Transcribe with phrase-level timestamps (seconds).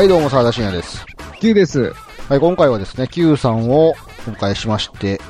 [0.00, 1.04] はい、どうも、沢田信也です。
[1.40, 1.92] Q です。
[2.30, 3.94] はい、今回はですね、Q さんをお
[4.30, 5.20] 迎えしまして、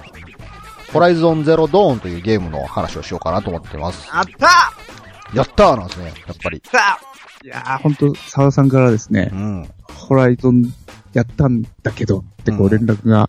[0.92, 4.08] ホライゾンゼロドーンというゲームの話をしようかなと思ってます。
[4.12, 4.72] あった
[5.34, 6.62] やったーなんですね、やっぱり。
[6.64, 7.00] さ
[7.42, 9.68] いやー、ほんと、沢田さんからですねう、ん。
[9.92, 10.62] ホライゾン
[11.14, 13.28] やったんだけどってこううん連絡が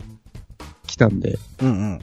[0.86, 2.02] 来たんで、うんうん。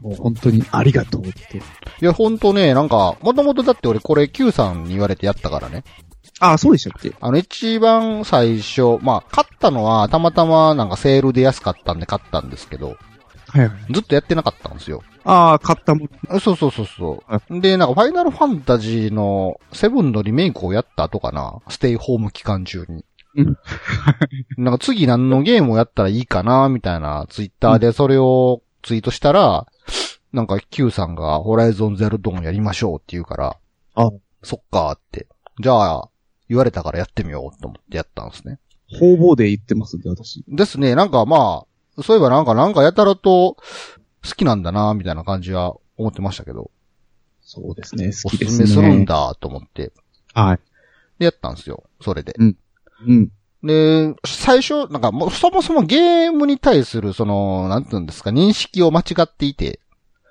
[0.00, 1.58] もう本当にありがとうって。
[1.58, 1.60] い
[2.00, 5.84] や、ほんとね、なんか、もともとだって俺これ Q さんに言われてやったからね。
[6.44, 7.14] あ、そうでしたっけ？
[7.20, 12.96] あの、一番最初、まあ、買ったのは、たまたまなんかセールで安かったんで買ったんですけど、
[13.48, 13.92] はいはい。
[13.92, 15.02] ずっとやってなかったんですよ。
[15.24, 16.10] ああ、買ったもん。
[16.28, 17.60] あそうそうそうそう。
[17.60, 21.60] で、なんか、ファイナルファンタジーのセブンのリメイクをやった後かな？
[21.68, 23.04] ステイホーム期間中に。
[23.36, 23.56] うん
[24.62, 29.66] なんか次何のゲームをやったらいいかな、みたいなツイッターでそれをツイートしたら、
[30.32, 33.56] なんか Q さんがホライゾンゼロドーンやりましょうって言うから、
[33.94, 34.10] あ
[34.42, 35.26] そっかーって。
[35.60, 36.08] じゃあ、
[36.52, 38.58] 言われたからやってみようと思ってやったんですね。
[39.00, 40.44] 方々で言ってますんで、私。
[40.46, 41.64] ですね、なんかま
[41.96, 46.70] あ、そういえばなんかなんかやたらと好きなんだな、みたいな感じは思ってましたけど、
[47.40, 48.66] そうですね、お好きですすね。
[48.66, 49.92] すめするんだと思って、
[50.34, 50.60] はい。
[51.18, 52.34] でやったんですよ、それで。
[52.38, 53.30] うん。
[53.62, 59.80] で、最初、なんかもうそもそもゲームに対するその、なんていうんですか、認識を間違っていて、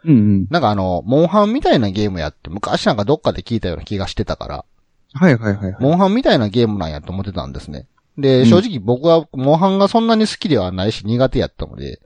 [0.03, 0.47] うんうん。
[0.49, 4.65] なんかあの、モンハンみたいなゲームやって、昔なんかどっかで聞いたような気がしてたから、
[5.13, 5.83] はいはいはいはい。
[5.83, 7.87] モンハンみたいなゲームなんやと思ってたんですね。
[8.17, 12.01] うで、ん正直僕はモンハンがそんなに好きではないし苦手やったので、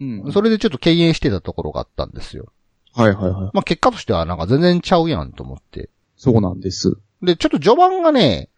[0.00, 0.32] うん。
[0.32, 2.52] それでちょっと敬遠してたところがあったんですよ。
[2.94, 3.50] はいはいはい。
[3.52, 5.90] まあ結果としてはなんか全然ちゃうやんと思って。
[6.16, 6.96] そうなんです。
[7.22, 8.50] で、ちょっと序盤がね、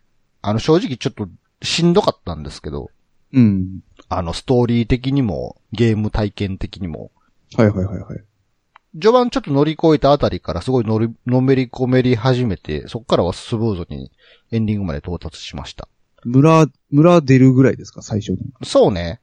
[0.43, 1.29] あの正直ちょっと
[1.63, 2.91] しんどかったんですけど、
[3.33, 3.81] うん。
[4.09, 7.11] あのストーリー的にも、ゲーム体験的にも、
[7.57, 8.25] はいはいはいはい。
[9.01, 14.11] 序盤ちょっと乗り越えたあたりからすごい乗り、のめり込めり始めて、そっからはスムーズに
[14.51, 15.89] エンディングまで到達しました。
[16.25, 18.39] 村、村出るぐらいですか、最初の。
[18.65, 19.21] そうね。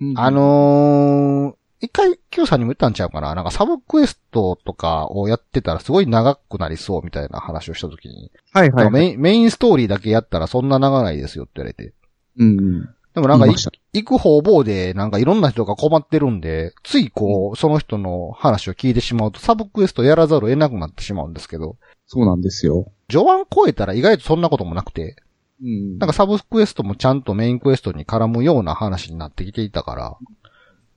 [0.00, 8.92] うんあ、のー、一回 Q さんにも言ったんちゃうかななんかサブクエストとかをやってたらすごい長くなりそうみたいな話をしたときに、はいはい、はい。
[8.92, 11.92] メインメインストーリーだけやったらそんな長ないですよって言われて。
[12.38, 12.94] うんうん。
[13.14, 22.90] でもなんか行く方々でなんかいろんな人が困ってるんで、ついこう、その人の話を聞いてしまうとサブクエストやらざるを得なくなってしまうんですけど、そうなんですよ。
[23.08, 25.16] 序盤超えたら意外とそんなこともなくて、
[25.62, 25.98] うん。
[25.98, 30.16] なんかサブクエストもちゃんとメインクエストに絡むような話になってきていたから、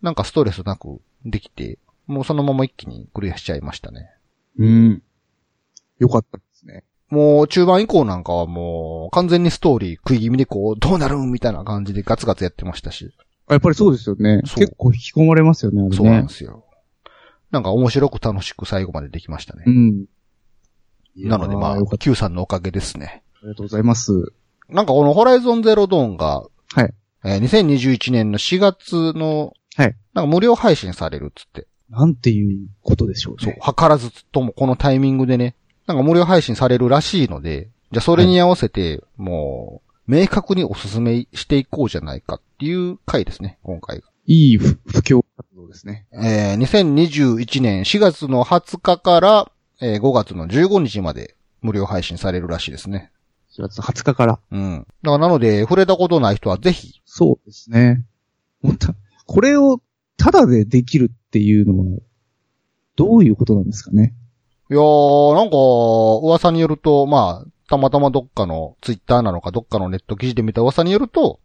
[0.01, 4.09] なんかストレスなくできて、もうそのまま一気にクリアしちゃいましたね。
[4.57, 5.01] うん。
[5.99, 6.83] よかったですね。
[7.15, 13.13] もう中盤以降なんかはもう完全にストーリー食い気味でこう、どうなるんみたいな感じでガツガツやってましたし。
[13.47, 14.41] あやっぱりそうですよね。
[14.43, 15.95] 結構引き込まれますよね、あれね。
[15.95, 16.65] そうなんですよ。
[17.51, 19.69] なんか面白く楽しく最後までできましたねう。
[19.69, 20.05] ん。
[21.15, 21.97] なのでまあ。
[21.97, 23.23] Q さんのおかげですね。
[23.37, 24.11] ありがとうございます。
[24.67, 26.41] なんかこのホライゾンゼロドーンが、
[26.73, 26.93] はい。
[27.23, 29.95] えー2021年の4月の、はい。
[30.13, 31.67] なんか無料配信されるっつって。
[31.89, 35.55] なんていうことでしょうそうね。、図らずともこのタイミングでね、
[35.88, 44.07] なんか無料配信されるらしいので、じゃあそれに合わせて、もう、明確におすすめしていこうじゃないかっていう回ですね、今回が。
[44.28, 46.07] いい不不況活動ですね。
[46.12, 49.51] えー、2021年4月の20日から、
[49.81, 53.12] えー5月の15日まで無料配信されるらしいですね。
[53.57, 54.40] 4月20日から。
[54.52, 54.88] うん。
[55.03, 58.03] だからなので、触れたことない人はぜひ、そうですね。
[58.62, 58.96] もうた
[59.28, 59.81] これを
[60.17, 62.00] タダでできるっていうのは、
[62.96, 64.13] どういうことなんですかね？
[64.69, 65.57] いやー、なんか、
[66.25, 71.39] 噂によると、まあ、たまたまどっかのツイッターなのかどっかのネット記事で見た噂によると、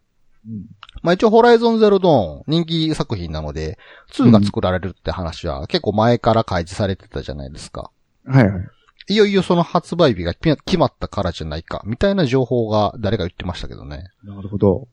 [0.47, 0.67] うん。
[1.03, 3.79] まあ一応ホライゾンゼロドーン人気作品なので、
[4.13, 7.91] 2が作られるって話は結構前から開示されてたじゃないですか。
[8.27, 8.69] はいはい。
[9.09, 14.11] いよいよその発売日が決まったからじゃないか、みたいな情報が誰か言ってましたけどね。
[14.23, 14.89] なるほど。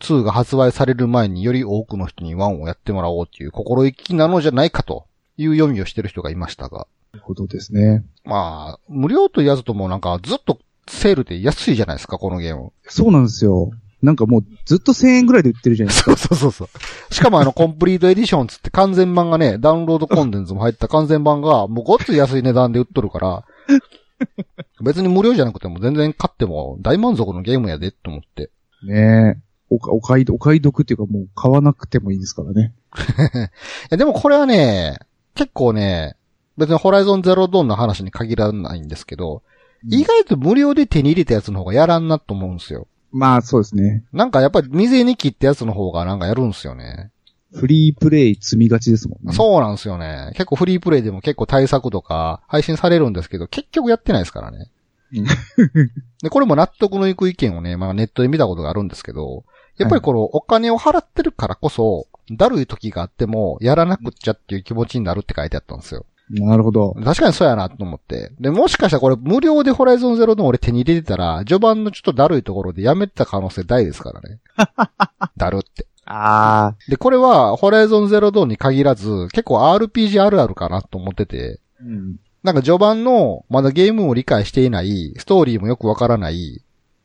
[0.00, 5.06] 2が発売される前により多くの人に1をやってもらおうっていう心意気なのじゃないかと
[5.36, 6.86] いう読みをしてる人がいましたが。
[7.12, 8.04] なるほどですね。
[8.24, 10.58] まあ、無料と言わずともなんかずっと
[10.88, 12.72] セールで安いじゃないですか、このゲーム。
[12.86, 13.70] そうなんですよ。
[14.02, 16.64] なんかもうずっと1000円ぐらいで売ってるじゃないですそうそうそうそ
[17.10, 17.14] う。
[17.14, 23.44] しかもあの、コンプリートエディションつって完全版がね、ダウンロードコンテンツも入った完全版が、もうごっつい安い値段で売っとるから、
[24.82, 28.46] 別に無料じゃなくても全然買っても大満足のゲームやで、と思って。
[28.46, 28.86] か。
[28.86, 29.50] ねえ。
[29.68, 32.72] おか、お買い、お買い得っていうかもう買わなくてもいいですからね。
[32.96, 34.98] いやでもこれはね、
[35.34, 36.16] 結構ね、
[36.60, 39.42] 別にホライゾンゼロドーンの話に限らないんですけど、
[39.88, 42.86] 意外と無料で手に入れたやつの方がやらんなと思うんですよ。
[43.12, 44.04] まあそうですね。
[44.12, 47.10] なんかやっぱり未に切ったやつの方がなんかやるんですよね。
[47.52, 49.32] フリープレイ積みがちですもんね。
[49.32, 50.30] そうなんですよね。
[50.34, 54.70] 結構フリープレイでも結構対策とか配信されるんですけど、結局やってないですからね。
[56.22, 59.44] で、これも納得のいく意見をね、まあネットで見たことがあるんですけど、
[59.78, 66.06] やっぱりこのお金を払ってるからこそ、だるい時があっても、やらなくっちゃっていう気持ちになるって書いてあったんですよ。
[66.30, 66.94] なるほど。
[67.04, 68.32] 確かにそうやなと思って。
[68.38, 74.38] で、もしかしたらこれ無料でホライゾンゼロの俺手に入れてたら、序盤のちょっとだるいところでやめてた可能性大ですからね。
[75.36, 75.86] だるって。
[76.06, 81.84] あで、これは、ホライゾンゼロドーンに限らず、結構 RPG あるあるかなと思ってて、あ。
[81.84, 82.16] うん。
[82.42, 86.62] なんか序盤の、まだゲームを理解していない、ストーリーもよくわからない、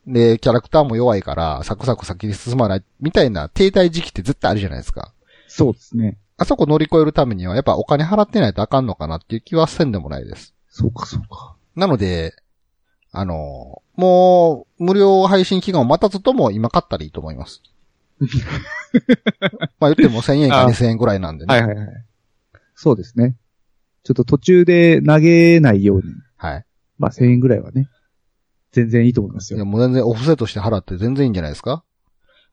[0.08, 5.14] で、キャラクターも弱いから、サクサク先に進まない、みたいな停滞時期って絶対あるじゃないですか。
[5.48, 6.18] そうですね。
[6.38, 10.54] あそこ乗り越えるためには、やっぱお金払ってないとあかんのかなっていう気はせんでもないです。
[10.70, 11.56] そうか、そうか。
[11.76, 12.34] なので、
[13.12, 17.62] あの、もう、無料配信期間を待たずとも今買ったらいいと思います。
[19.80, 21.54] まあ言っても1000円かあ2000円ぐらいなんでね。
[21.54, 21.88] はいはいはい。
[22.76, 23.36] そうですね。
[24.04, 26.04] ちょっと途中で投げないように、
[26.38, 26.66] はい。
[26.98, 27.90] まあ1000円ぐらいはね、
[28.72, 29.66] 全然いいと思いますいや、よ。
[29.66, 31.84] もう全然オフセとして払って全然いいんじゃないですか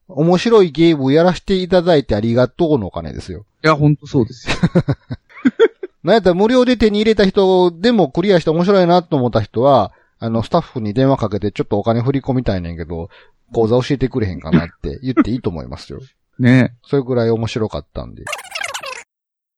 [0.09, 3.47] 面白いゲームをやらせていただいてありがとうのお金ですよ。
[3.65, 4.57] いや、ほんとそうですよ。
[6.03, 13.09] なんやったら無料で手に入れた人でもクリアして面白いなと思った人は、あの、スタッフに電話かけてちょっとお金振り込みたいねんけど、
[13.53, 16.01] 口座教えてくれへんかなって言っていいと思いますよ。
[16.39, 18.25] ねそれぐらい面白かったんで。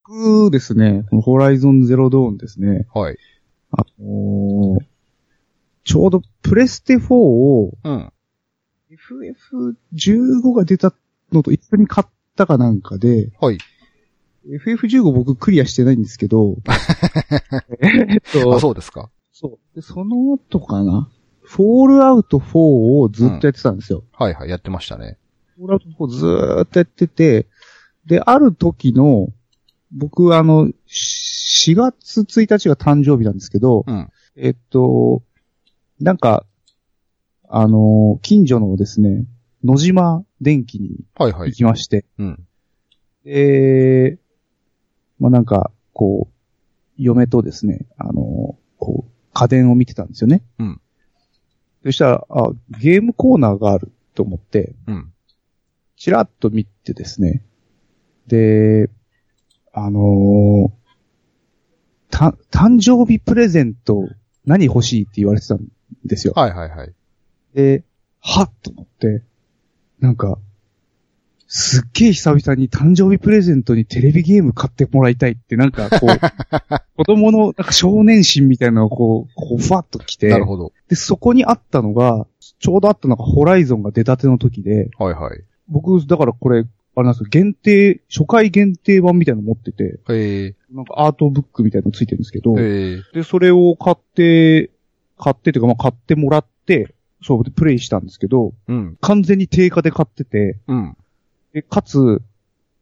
[0.06, 3.17] 僕ですね、このホライゾンゼロドーンですね、はい。
[3.71, 4.85] あのー
[5.85, 8.11] ちょうどプレステ4をうん。
[9.93, 10.95] FF15 が出た
[11.31, 13.59] のと一緒に買ったかなんかで、はい。
[14.49, 16.56] FF15 僕クリアしてないんですけど、
[17.81, 19.11] えっと、あ、そうですか。
[19.32, 19.75] そう。
[19.75, 21.11] で、その後かな？
[21.43, 22.58] フォールアウト4
[23.00, 24.05] をずっとやってたんですよ。
[24.12, 25.19] はいはい、やってましたね。
[25.56, 27.46] フォールアウト4ずーっとやってて、
[28.06, 29.29] で、ある時の、
[29.93, 31.25] 僕あの、し
[31.73, 34.11] 4月1日が誕生日なんですけど、うん。
[34.37, 35.23] えっと、
[36.00, 36.44] なんか、
[37.49, 39.25] あの、近所のですね、
[39.62, 41.52] 野島電機に行はいはい。
[41.52, 42.46] きまして、うん。
[43.25, 44.19] で、
[45.19, 46.35] まあ、なんか、こう、
[46.97, 50.43] 嫁とですね、あの、こう、家電を見てたんですよね。
[50.59, 50.81] うん。
[51.85, 52.51] そしたら、あ、
[52.81, 55.13] ゲームコーナーがあると思って、うん。
[55.97, 57.43] チラッと見てですね。
[58.27, 58.91] で、
[59.73, 60.85] あのー
[62.15, 64.09] た、誕生日プレゼント
[64.45, 65.67] 何欲しいって言われてたん
[66.05, 66.33] ですよ。
[66.37, 66.95] はいはいはい。
[67.55, 67.83] で、
[68.21, 69.23] はっと思って、
[69.99, 70.39] なんか、
[71.56, 76.09] すっげえ久々に誕生日プレゼントにテレビゲーム買ってもらいたいって、なんかこう、
[76.99, 80.73] 子供のなんか少年心みたいなのがこう、こう、ふわっと来て、なるほど。
[80.89, 82.27] で、そこにあったのが、
[82.59, 85.45] ちょうどあったのがホライゾンが出たての時で、はいはい。
[85.69, 86.67] 僕、だからこれ、
[86.97, 94.71] あれなんですよ、限定、初回限定版みたいなの持ってて、へえなんかアートブックみたいなのついてるんですけど、へえで、それを買って、
[95.17, 98.97] 買ってというか、まあ、買ってもらって、そう、で、プレイしたんですけど、うん。
[99.01, 100.97] 完全に定価で買ってて、うん。
[101.55, 102.21] でかつ、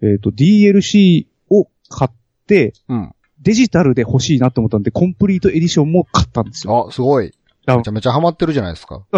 [0.02, 2.10] えっ、と、DLC を買っ
[2.46, 3.14] て、うん。
[3.40, 6.86] デジタルで欲しいなと思ったんで、コンプリートエディションも買ったんですよ。
[6.88, 7.32] あ、すごい。
[7.66, 9.04] あめちゃめちゃハマってるじゃないですか。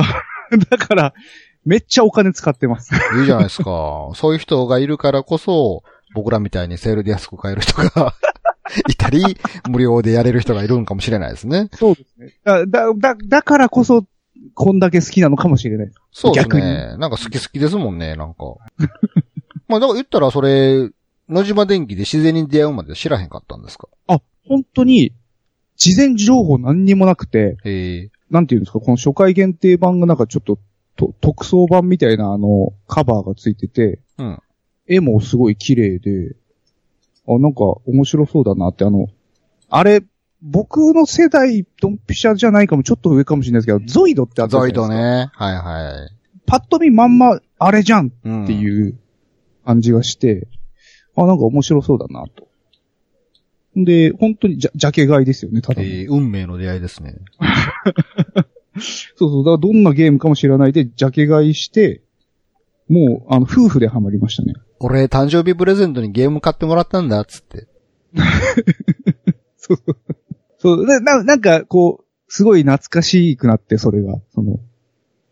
[0.71, 1.15] だから、
[1.65, 2.95] めっちゃお金使ってます。
[3.19, 4.11] いいじゃないですか。
[4.15, 5.83] そういう人がいるからこそ、
[6.15, 8.15] 僕らみたいにセールで安く買える人が
[8.89, 9.23] いたり、
[9.69, 11.69] 無料でやれる人がいるんかもしれないですね。
[11.73, 12.35] そうですね。
[12.45, 14.05] だ、だ、だ、だからこそ、
[14.55, 15.91] こんだけ好きなのかもしれない。
[16.13, 16.97] そうです逆ね。
[16.99, 18.45] なんか好き好きですもんね、なんか。
[19.69, 20.91] まあ、だから言ったらそれ、
[21.29, 23.89] 野島電機で自然に出会うまで知らへんかったんですか？
[24.07, 25.13] あ、本当に、
[25.77, 28.11] 事前情報何にもなくて、へえ。
[28.31, 30.59] なんていうんですか、この初回限定版がなんかちょっと、
[30.97, 34.39] と特装版みたいなあの、カバーがついてて、うん。
[34.87, 36.37] 絵もすごい綺麗で、
[37.27, 39.09] あ、なんか面白そうだなって、あの、
[39.71, 40.05] あれ、
[40.43, 44.89] 僕の世代、ドンピシャじゃないかも、ちょっと上かもしれないですけど、ゾイドってあったじゃなゾイいですか。
[44.89, 44.95] ド。
[44.95, 45.31] ね。
[45.33, 46.11] はいはい。
[46.47, 48.09] パッと見まんま、あれじゃん。
[48.09, 48.11] っ
[48.47, 48.99] ていう
[49.65, 50.47] 感じがして、
[51.17, 52.49] あ、なんか面白そうだなと。
[53.77, 55.89] で、本当にジャジャケ買いですよね、ただの。
[55.89, 57.17] えー運命の出会いですね。
[59.17, 62.03] そうそう、だからどんなゲームかも知らないで、ジャケ買いして、
[62.89, 64.55] もう、あの、夫婦でハマりましたね。
[64.79, 67.67] 俺、誕生日プレゼントにゲーム買ってもらったんだ、つって。
[69.57, 69.97] そうそう。
[70.59, 74.21] そう、な、ななんか、こう、すごい懐かしくなって、それが。
[74.35, 74.59] その、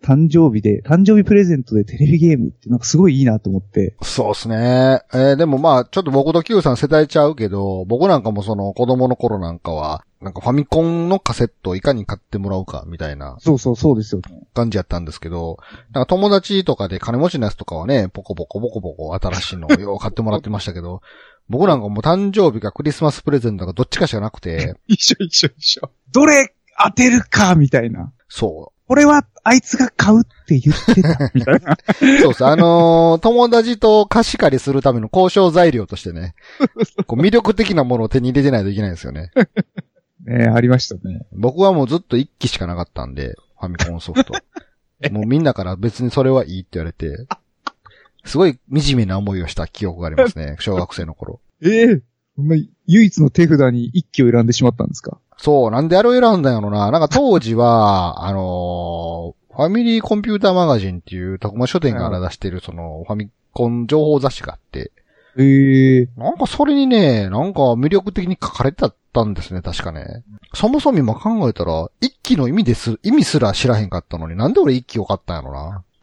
[0.03, 3.95] 誕生日で、誕生日プレゼントでテレビゲームってなんかすごいいいなと思って。
[4.03, 5.03] そうっすね。
[5.15, 14.43] えーでもまあ、ちょっと僕と Q さん世代ちゃうけど、僕なんかもその子供の頃なんかは、なんかファミコンのカセットをいかに買ってもらうか、みたいなそうそう、そうですよね。
[14.55, 15.59] 感じやったんですけど、
[15.93, 21.03] なんか友達とかで金持ちのやつとかはね、ポコポコポコポコ新しいのをよう買ってもらってましたけど、
[21.49, 25.91] 僕なんかもう誕生日かクリスマスプレゼントがどっちかしかなくて、 一緒一緒一緒。
[26.13, 26.55] どれ
[26.85, 28.13] 当てるかみたいな。
[28.29, 31.73] そこれはあいつが買うって言ってた、みたいな。
[31.73, 31.77] う。
[32.21, 32.49] そうそう。
[32.51, 36.35] あのー友達と貸し借りするための交渉材料としてね、
[37.09, 39.31] こう魅力的なものを手に入れてないといけないんですよね。
[40.27, 41.23] ねありましたね。
[41.33, 44.35] 僕はもうずっと1機しかなかったんで、ファミコンソフト。
[45.11, 47.27] もうみんなから別にそれはいいって言われて、
[48.27, 51.41] すごい惨めな思いをした記憶がありますね、小学生の頃。
[51.65, 52.03] ええ
[52.37, 52.57] そんな
[52.87, 55.19] 唯一の手札に一機を選んでしまったんですか？
[55.43, 56.93] そう、なんであれを選んだんやろな。
[56.93, 64.93] なんか当時は、 あのーファミリーコンピューターマガジンっていう、徳間書店から出してるその、ファミコン情報雑誌があって、
[65.37, 70.23] ええなんかそれにね、なんか魅力的に書かれてたんですね、確かね。
[70.55, 75.85] そもそも今考えたら、一機の意味です、意味すら知らへんかったのに、なんで俺一機を買ったんやろな。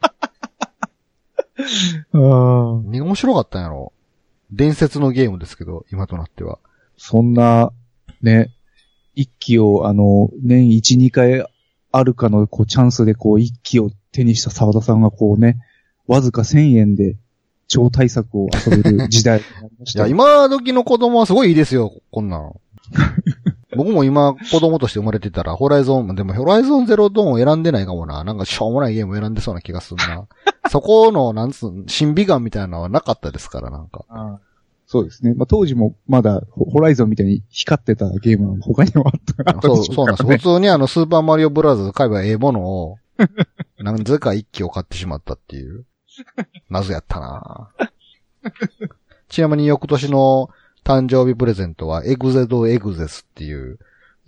[2.14, 2.82] ああ。
[2.84, 3.92] 何が面白かったんやろ。
[4.52, 6.58] 伝説のゲームですけど、今となっては。
[6.96, 7.72] そんな、
[8.22, 8.50] ね、
[9.14, 11.44] 一機を、あの、年一、二回
[11.92, 15.58] あるかの、こう、チャンスで、こう、一機を手にした沢田さんが、こうね、
[16.06, 17.16] わずか千円で、
[17.68, 20.06] 超大作を遊べる時代になりまし いや。
[20.08, 22.60] 今時の子供はすごいいいですよ、こんなの。
[23.76, 28.24] 僕も今子供として生まれてたら、ホライゾン、でもホライゾンゼロドーンを選んでないかもな。
[28.24, 30.26] なんかしょうもないゲームを選んでそうな気がするな。
[30.68, 34.40] そこの、なんつう、審美眼みたいなのはなかったですから、なんか。
[34.92, 35.34] そうですね。
[35.34, 40.26] まあ、当時もまだホホライゾンみたいに光ってたゲームは他にもあったそう、そうなんです。
[40.26, 42.96] 普通にあの、スーパーマリオブラザーズ買えばええものを、
[43.78, 45.84] なんぜか一機を買ってしまったっていう。
[46.70, 47.70] 謎やったな
[49.28, 50.50] ちなみに翌年の
[50.82, 53.78] 誕生日プレゼントは、エグゼドエグゼスっていう、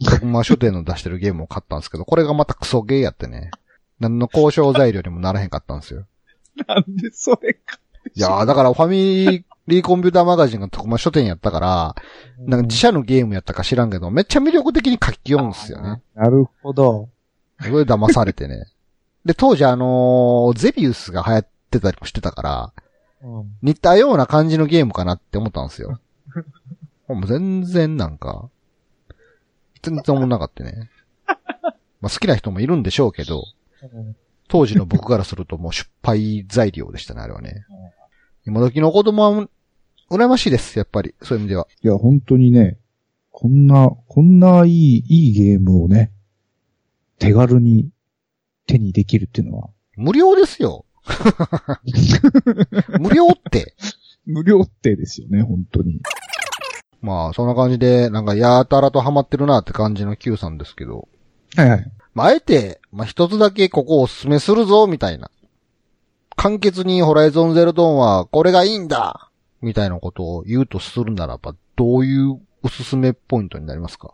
[0.04, 3.50] 徳間書店の出してるゲームを買ったんですけど、これがまたクソゲーやってね。
[3.98, 6.06] 何の交渉材料にもならへんかったんですよ。
[6.68, 7.80] なんでそれか。
[8.14, 11.94] いやー、だからファミリーコンピューターマガジンが徳間書店やったから、
[12.38, 16.02] なんか自社のゲームやったか知らんけど、めっちゃ魅力的に書き読むんですよね。
[16.14, 17.08] なるほど。
[17.60, 18.66] それで騙されてね。
[19.24, 22.72] で、当時あのーゼビウスが流行ってたりもしてたから、
[23.62, 26.00] 似たような感じのゲームかなって思ったんですよ。
[27.06, 28.48] もう全然なんか、
[29.82, 30.90] 全然思んなかったね。
[32.00, 33.44] まあ好きな人もいるんでしょうけど、
[34.48, 37.64] 当時の僕からするともう失敗材料でしたね、あれはね。
[38.44, 39.48] 今時の子供は、
[40.12, 41.14] 羨ましいです、やっぱり。
[41.22, 41.66] そういう意味では。
[41.82, 42.78] いや、本当にね、
[43.30, 46.12] こんな、こんないい、いいゲームをね、
[47.18, 47.90] 手軽に
[48.66, 50.84] 手にできるっていうのは、無料ですよ。
[53.00, 53.74] 無料って。
[54.26, 56.00] 無料ってですよね、本当に。
[57.00, 61.08] まあ、そんな感じで、なんか、やたらとハマってるなって感じの Q さんですけど。
[61.56, 61.92] はいはい。
[62.14, 65.30] まあ、あえて、まあ、一つだけここをおすすめするぞ、みたいな。
[66.36, 69.30] 簡潔にホライゾンゼロドーンはこれがいいんだ
[69.62, 74.12] みたいなことを言うとするならば、どういうおすすめポイントになりますか？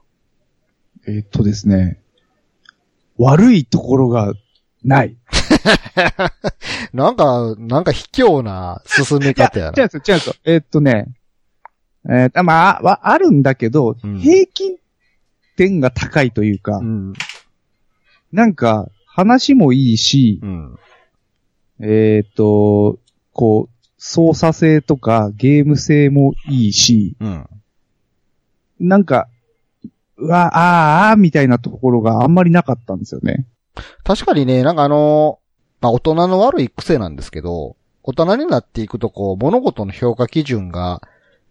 [1.07, 1.99] えーっとですね、
[3.17, 4.35] 悪いところが
[4.85, 5.17] ない。
[6.93, 9.75] なんか、なんか卑怯な進め方やな。
[9.83, 10.35] 違うんですよ、違うんですよ。
[10.45, 11.09] えーっとね、
[12.09, 14.77] えーあまあ、は、あるんだけど、うん平均
[15.57, 17.13] 点が高いというか、うん。
[18.33, 20.79] なんか、話もいいしう、ん。
[21.81, 22.99] えーっと、
[23.33, 27.47] こう、操作性とかゲーム性もいいし、うん。
[28.81, 29.29] なんか、
[30.17, 33.45] うわ、あーあーみたいなところがあんまりなかったんですよね。
[34.05, 35.41] 確かにね、なんかあの、
[35.81, 41.03] まあ、大人の悪い癖なんですけど、大人になっていくとこう、物事の評価基準が、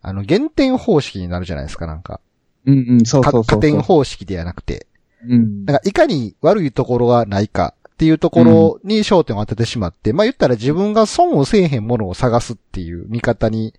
[0.02, 2.20] あの、減点方式になるじゃないですか、なんか。
[2.66, 3.60] うんうん、そうかそうそうそう。
[3.62, 4.88] 加点方式ではなくて。
[5.28, 5.66] うん。
[5.66, 13.74] なんか、いかに悪いところがないかっていうところに焦点を当ててしまって、まあ言ったら自分が損をせえへんものを探すっていう見方に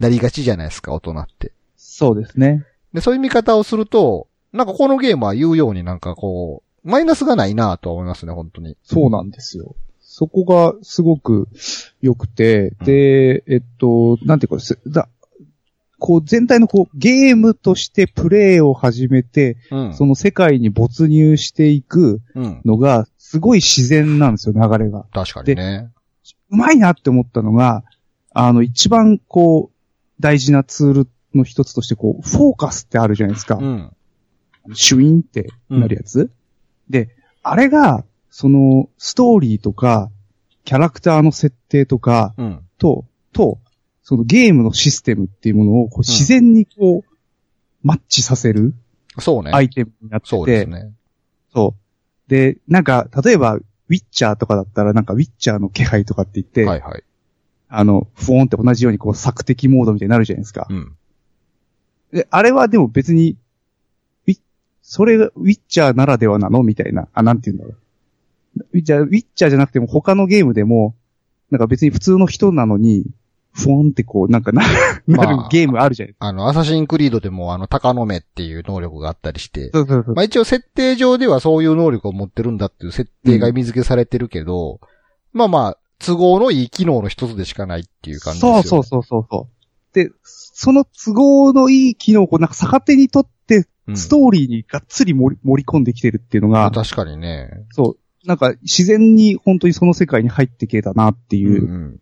[0.00, 1.52] なりがちじゃないですか、大人って。
[1.76, 2.64] そうですね。
[2.94, 8.78] で、そういう見方をすると、なんかこのゲームは言うようになんかこう、マイナスがないなとは思いますね、本当に。
[8.84, 9.76] そうなんですよ。
[10.00, 11.46] そこがすごく
[12.00, 15.10] 良くて、で、えっと、なんていうか、すだ
[15.98, 19.94] こう全体のこうゲームとしてプレイを始めて、うん。
[19.94, 22.60] その世界に没入していくうん。
[22.64, 25.04] のがすごい自然なんですよ、流れが。
[25.12, 25.90] 確かにね。
[26.48, 27.84] うまいなって思ったのが、
[28.32, 29.76] あの、一番こう、
[30.18, 33.56] 大事なツールの一つとして、こう、フォーカスってあるじゃないですか。
[33.56, 33.92] うん。
[34.72, 36.30] シュイーンってなるやつ、
[36.88, 37.10] で、
[37.42, 40.10] あれが、その、ストーリーとか、
[40.64, 42.62] キャラクターの設定とか、うん。
[42.78, 43.04] と、
[43.34, 43.58] と、
[44.04, 47.16] そのゲームのシステムっていうものをこう自然にこう、
[47.82, 48.72] マッチさせる
[49.18, 49.50] そうね。
[49.52, 50.94] アイテムになってて、そうですね。
[51.52, 51.87] そう。
[52.28, 57.02] で、なんか、例えば、ウィッチャーとかだったら、なんか、ウィッチャーの気配とかって言って、はいはい。
[57.68, 60.66] あの、フォーンって同じようにこう、索敵モードみたいになるじゃないですか。
[60.68, 60.96] うん。
[62.12, 63.36] で、あれはでも別に、
[64.26, 64.38] ウィ
[64.82, 67.08] それがウィッチャーならではなのみたいな。
[67.12, 67.78] あ、なんて言うんだろ
[68.72, 68.80] う。
[68.80, 70.94] じゃあ、ウィッチャーじゃなくても他のゲームでも、
[71.50, 73.04] なんか別に普通の人なのに、
[73.58, 74.62] ふわんってこう、なんかな、
[75.06, 76.26] まあなるゲームあるじゃないですか。
[76.26, 80.14] あの、アサシンクリードでもあの、鷹の目っていう能力があったりして、そうそうそう。
[80.14, 84.80] まあ一応設定上ではそういう能力を持ってるんだっていう設定が意味付けされてるけど、
[85.32, 88.62] まあまあ、都合のいい機能の一つでしかないっていう感じですよね。
[88.62, 89.94] そうそうそうそう。
[89.94, 97.48] で、その都合のいい機能をこうなんか逆手にとって、うんストーリーにがっつり盛り盛り込んできてるっていうのが、確かにね。
[97.70, 102.00] そう、なんか自然に本当にその世界に入ってけたなっていううんうん。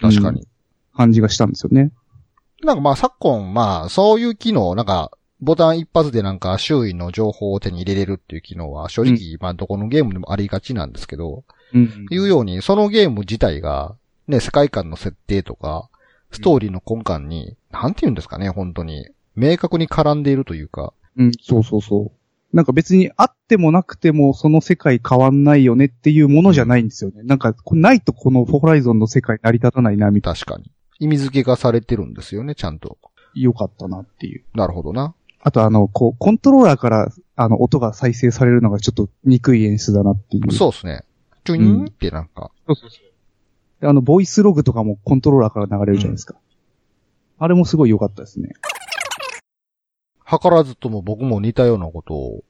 [0.00, 0.48] 確かに。
[0.94, 1.90] 感じがしたんですよね。
[2.62, 11.44] なんかまあ昨今、まあそういう機能、なんかボタン一発でなんか周囲の情報を手に入れれるっていう機能は正直、まあどこのゲームでもありがちなんですけど、
[11.74, 12.06] うん。
[12.10, 13.96] いうようにそのゲーム自体が、
[14.28, 15.88] ね、世界観の設定とか、
[16.30, 19.08] ストーリーの根幹に、なんて言うんですかね、本当に。
[19.34, 22.12] 明確に絡んでいるというか、うん、そうそうそ
[22.52, 22.56] う。
[22.56, 27.22] なんか別にあってもなくてもその世界変わんないよねっていうものじゃないんですよね。
[27.24, 30.70] なんか、これないとこのホライゾンの世界成り立たないな、みたい確かに。
[30.98, 32.98] 意味付けがされてるんですよね、ちゃんと。
[33.34, 33.42] な。
[33.42, 34.44] よかったなっていう。
[34.54, 35.14] なるほどな。
[35.40, 40.52] あとあの、こう、コントローラーから、あの、音が再生されるのがちょっと憎い演出だなっていう。
[40.52, 41.04] そうですね。
[41.44, 43.12] チュイーンってなんか、そうそうそう。
[43.80, 46.36] であの、ボイスログとかもコントローラーから流れるじゃないですか。
[47.38, 48.50] あれもすごい良かったですね。
[50.30, 52.44] 図らずとも僕も似たようなことを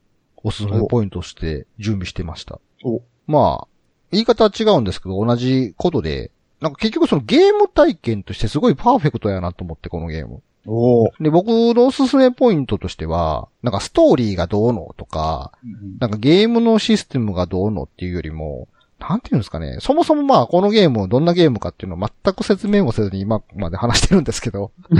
[0.44, 2.60] おすすめポイントとして準備してました。
[2.84, 3.68] おまあ、
[4.10, 6.31] 言い方は違うんですけど、同じことで、
[6.62, 10.42] なんか結局そのゲーム体験としてすごいパーフェクトやなと思って、このゲーム。
[10.64, 15.50] おで、僕のおすすめポイントとしては、なんかストーリーがどうのとか、
[15.98, 18.68] なんかゲームのシステムがどうのっていうよりも、
[19.08, 19.78] なんていうんですかね。
[19.80, 24.70] そもそもまあ、このゲームをどんなゲームかっていうのを全く説明もせずに今まで話してるんですけど。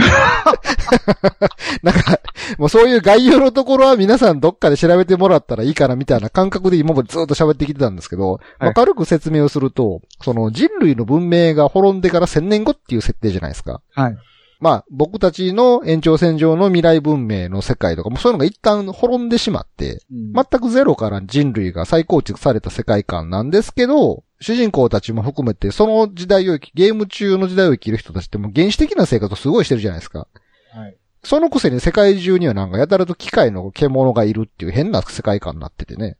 [1.83, 2.19] なんか、
[2.59, 13.81] もうそういう概要のところは皆さんどっかで調べてもらったらいいかなみたいな感覚で今までずっと喋ってきてたんですけど、まあ軽く説明をすると、その人類の文明が滅んでから千年後っていう設定じゃないですか。
[13.95, 14.17] はい。
[14.63, 30.29] まあ、僕たちの延長線上の未来文明の世界とかもそういうのが一旦滅んでしまって、ま、全くゼロから人類が再構築された世界観なんですけど、主人公たちも含めて、その時代を生き、ゲーム中の時代を生きる人たちってもう原始的な生活をすごいしてるじゃないですか。
[30.73, 30.97] はい。
[31.25, 36.19] そのくせに世界中にはなんかやたらと機械の獣がいるっていう変な世界観になっててね。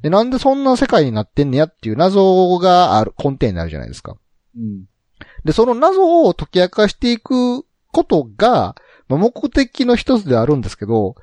[0.00, 4.16] で、なんでそんな世界になってんねやっていう謎がある、根底になるじゃないですか。
[4.56, 4.84] うん。
[5.46, 8.74] で、その謎を解き明かしていくことが、
[9.08, 11.14] まあ、目的の一つであるんですけど、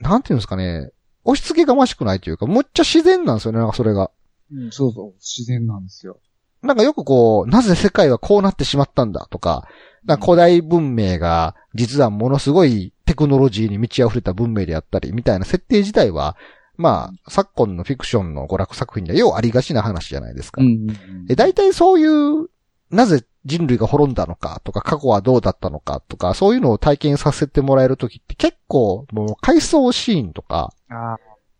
[0.00, 0.90] なんていうんですかね、
[1.24, 4.10] 押し付けがましくないというか、むっちゃ自然なんですよね、なんかそれが。
[4.52, 5.12] うん、そうそう。
[5.20, 6.18] 自然なんですよ。
[6.62, 9.68] なんかよくこう、なぜ世界はこうなってしまったんだとか、
[10.06, 16.36] か古代文明が実はものすごいテクノロジーに満ち溢れた文明であったり、みたいな設定自体は、
[16.76, 20.62] まあ、昨今のフィクションの娯楽作品にはようありがちな話じゃないですか。
[20.64, 20.86] ん。
[21.28, 22.48] え、大体そういう、
[22.90, 31.16] なぜ人類が滅んだのかとか、過去はどうだったのかとか、そういうのを体験させてもらえるときって結構、もう回想シーンとか、あ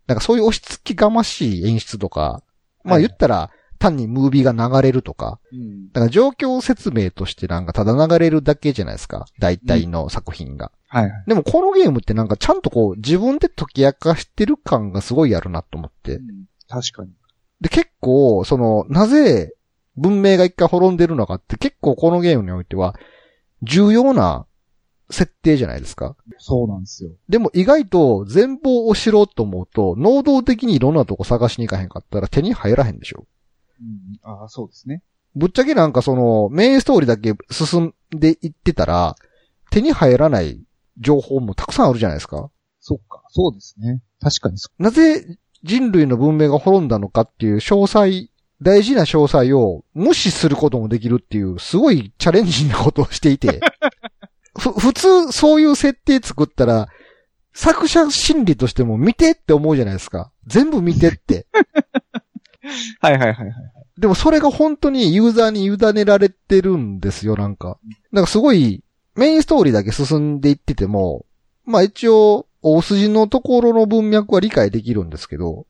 [0.07, 2.43] なんかそういう押し付きがましい演出とか、
[2.85, 5.91] まあはい言ったら、単にムービーが流れるとか、うん。
[5.93, 9.25] だから状況説明としてなんかただ流れるだけじゃないですか。
[9.39, 10.71] 大体の作品が。
[10.87, 11.25] はいはい。
[11.27, 16.21] でもこのゲームってなんかちゃんとこう自分で解き明かしてる感がすごいあるなと思って。
[16.69, 17.11] 確かに。
[17.61, 19.55] で、結構、その、なぜ
[19.97, 22.95] 文明が一回滅んでるのかって結構このゲームにおいては
[23.63, 24.47] 重要な
[25.11, 26.17] 設定じゃないですか。
[26.39, 27.11] そうなんですよ。
[27.29, 33.27] でも意外と全貌を知ろうと思うと、能動的にいろんなとこ探しに行かへんかったら手に入らへんでしょ。
[33.81, 34.19] うん。
[34.23, 35.03] ああ、そうですね。
[35.35, 39.17] ぶっちゃけなんかその、メインストーリーだけ進んでいってたら、
[39.71, 40.61] 手に入らない
[40.99, 42.51] 情報もたくさんあるじゃないですか。
[42.81, 43.23] そっか。
[43.29, 44.03] そうですね。
[44.21, 48.29] 確かにそなぜ人類の文明が滅んだのかっていう詳細、
[48.63, 53.61] 大事な詳細を無視することもできるっていう、すごいチャレンジなことをしていて、
[54.59, 56.89] ふ、普通そういう設定作ったら、
[57.55, 60.31] 作者心理としても見てって思うじゃないですか。
[60.47, 61.47] 全部見てって。
[63.01, 63.53] はいはいはいはい。
[63.99, 67.79] でもそれが本当にユーザーに委ねられてるんですよ、なんか。
[68.13, 68.83] なんかすごい、
[69.15, 71.27] メインストーリーだけ進んでいってても、
[71.65, 75.67] まあ一応、大筋のところの文脈は理解できるんですけど、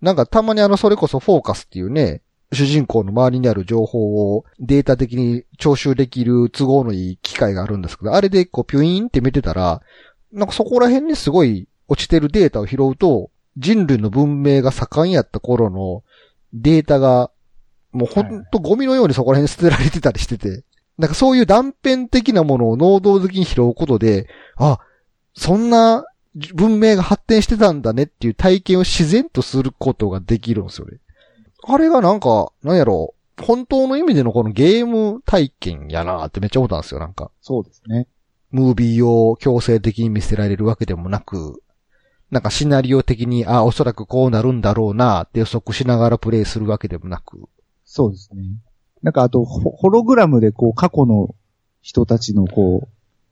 [0.00, 9.82] なんかたまにあの、それこそフォーカスっていうね、主人公の周りにある情報をデータ的に徴収できる都合のいい機械があるんですけど、あれでこうピュイーンって見てたら、
[10.32, 16.04] なんかそこら辺にすごい落ちてるデータを拾うと、人類の文明が盛んやった頃の
[16.52, 17.30] データが、
[17.92, 20.64] もうほんとゴミのようにそこら辺に捨てられてたりしてて、
[20.96, 24.78] なんかそういう断片的なものを能動的に拾うことで、あ、
[25.34, 26.04] そんな
[26.54, 30.98] 文明が発展してたんだねっていう体験を自然とすることができるんですよね。
[31.64, 37.30] あれがなんか、なんやろう、本当の意味でのこのゲーム体験やなってめっちゃ思ったんですよ、なんか。
[37.40, 38.06] そうですね。
[38.50, 41.62] ムービーを強制的に見せられるわけでもなく、
[42.30, 47.48] なんかシナリオ的に、あ、おそらくこうなるんだろうなって予測しながらプレイするわけでもなく。
[47.84, 48.42] そうですね。
[49.02, 51.34] なんかあと、ホホログラムでこう過去の
[51.80, 52.88] 人たちのこう、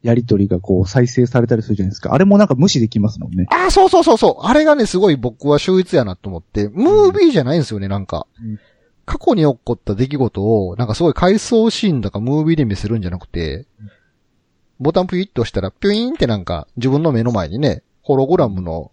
[0.06, 2.14] やりとりがこう再生されたりするじゃないですか。
[2.14, 3.46] あれもなんか無視できますもんね。
[3.50, 4.46] あ、そうそうそうそう。
[4.46, 8.26] あれがね、すごい僕は秀逸やなと思って、ムービーじゃないんですよね、なんか。
[8.40, 8.58] うん
[9.06, 13.66] 過去に起こった出来事を、なんかすごい回想シーンとかムービーで見せるんじゃなくて、
[14.80, 18.90] ボタンピュイッと押したら、ピュイーンってなんか自分の目の前にね、ホログラムの、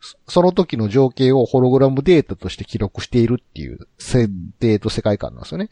[0.00, 4.30] そその時の情景をホログラムデータとして記録しているっていう設
[4.60, 5.68] 定と世界観なんですよね。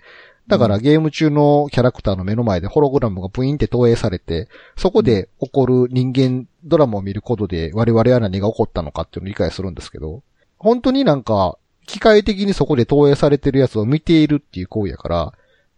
[0.48, 10.22] だからゲーム中のキャラクターの目の前でホログラムがプイーンって投影されて、そこで起こる人間ドラマを見ることで我々は何が起こったのかっていうのを理解するんですけど、
[10.58, 15.32] 本当になんか機械的にそこで投影されてるやつを見ているっていう行為やから、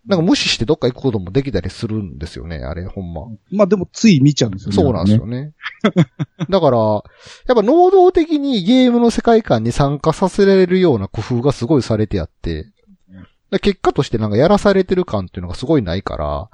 [0.06, 3.22] なんか無視してどっか行くこともできたりするんですよね、あれほんま。
[3.50, 4.76] まあでもつい見ちゃうんですよね。
[4.76, 5.52] そうなんですよね。
[6.50, 7.02] だから、やっ
[7.54, 12.66] ぱ能動的にゲームの世界観に参加させられるような工夫がすごいされてあって、
[13.50, 16.48] で結果としてなんかやらされてる感っていうのがすごいないから、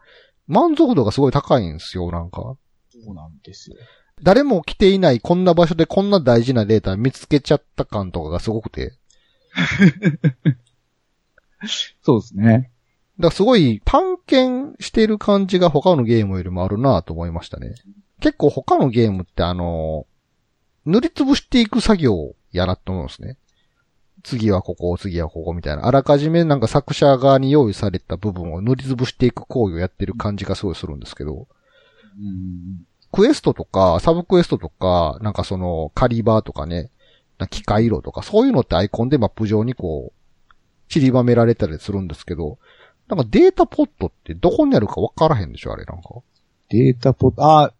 [0.47, 2.57] 満足度がすごい高いんですよ、なんか。
[2.91, 3.77] そうなんですよ。
[4.23, 8.93] 誰も来ていないこんな場所でこんな大事なデータ見つけちゃった感とかがすごくて。
[12.03, 12.71] そうですね。
[13.19, 17.75] だからすごい探検してる感じが他のゲームよりもあるなと思いましたね。
[18.21, 20.07] 結構他のゲームってあの、
[20.87, 23.37] 塗りつぶしていく作業やなと思うんですね。
[24.23, 25.87] 次はここ、次はここみたいな。
[25.87, 31.47] あらかじめなんか作者側に用意された部分を塗りつぶしていく行為をやってる感じがすごいするんですけど、
[32.19, 32.87] うん。
[33.13, 36.91] クエストとか、サブクエストとか、なんかその、カリバーとかね、
[37.39, 40.53] な機械色とか、そういうのってアイコンでマップ上にこう、
[40.89, 42.59] 散りばめられたりするんですけど、
[43.09, 46.15] なんかデータポットってどこにあるかわからへんでしょあれなんか。
[46.69, 47.73] データポット、あ、ん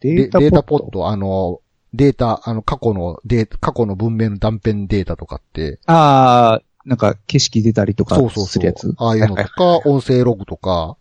[0.00, 0.40] デでータポット。
[0.40, 1.60] データポット、あの、
[1.94, 8.94] データ、あの、過去のデータ、過去の文明の断片データとかって、ああ、なんか景色出たりとかそうそうそうするやつ。。
[8.98, 10.96] ああいうのとか、 音声ログとか、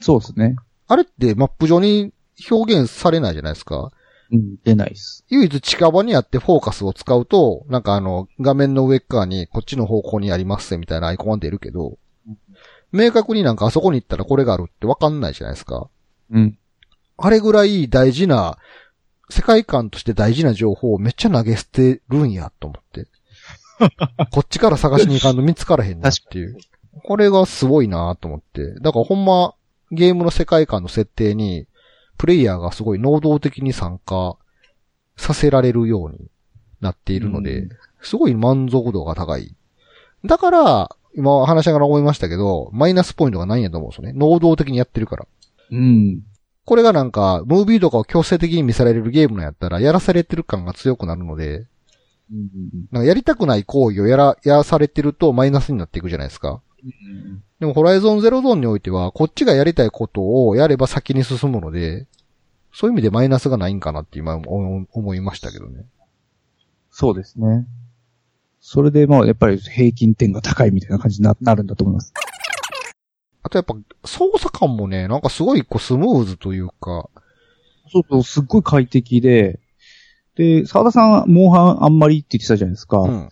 [0.00, 0.56] そうですね。
[0.88, 2.12] あれってマップ上に
[2.50, 3.92] 表現されないじゃないですか。
[4.32, 5.24] うん、出ないです。
[5.28, 11.98] 唯一近場にあってフォーカスを使うと、なんかあの、画面の上側にこっちの方向にありますぜみたいなアイコンが出るけど、
[12.92, 15.88] 明確になんかあそこに行ったらこれがあるってわかんないじゃないですか。
[16.30, 16.58] うん。
[17.16, 18.58] あれぐらい大事な、
[19.30, 23.06] 世界観として大事な情報をめっちゃ投げ捨てるんやと思って。
[24.30, 26.56] こっちから探しに行かんと見つからへんなっていう。
[27.02, 28.74] これがすごいなと思って。
[28.80, 29.54] だからほんま、
[29.90, 31.66] ゲームの世界観の設定に、
[32.16, 34.36] プレイヤーがすごい能動的に参加
[35.16, 36.28] させられるように
[36.80, 37.70] なっているので、うん
[38.04, 39.56] すごい満足度が高い。
[40.24, 44.12] だから、今話しながら思いましたけど、マイナスポイントがないんやと思うんですよね。
[44.12, 45.26] 能動的にやってるから。
[45.70, 46.20] うん。
[46.64, 51.66] これがなんか、ムービーとかを強制的に見せられるゲームのやったら、やらされてる感が強くなるので、
[52.32, 52.48] うん。
[52.90, 56.62] なんかやりたくない行為をやら、やらされてるとマイナスになっていくじゃないですか。
[56.82, 57.42] うん。
[57.60, 62.06] でも、ホライゾンゼロゾーンにおいては、こっちがやりたいことをやれば先に進むので、
[62.72, 65.84] そういう意味でマイナスがないんかなって今思思いましたけどね。
[66.90, 67.66] そうですね。
[68.60, 72.14] それで、まあ、やっぱり平均点が高いみたいな感じにななるんだと思います。
[73.44, 77.10] あとやっぱ、操作感もね、なんかすごいこうスムーズというか、
[77.92, 79.60] そうそう、すっごい快適で、
[80.34, 82.98] で、沢田さん、モンハンあんまりって言ってたじゃないですか。
[83.00, 83.28] うん、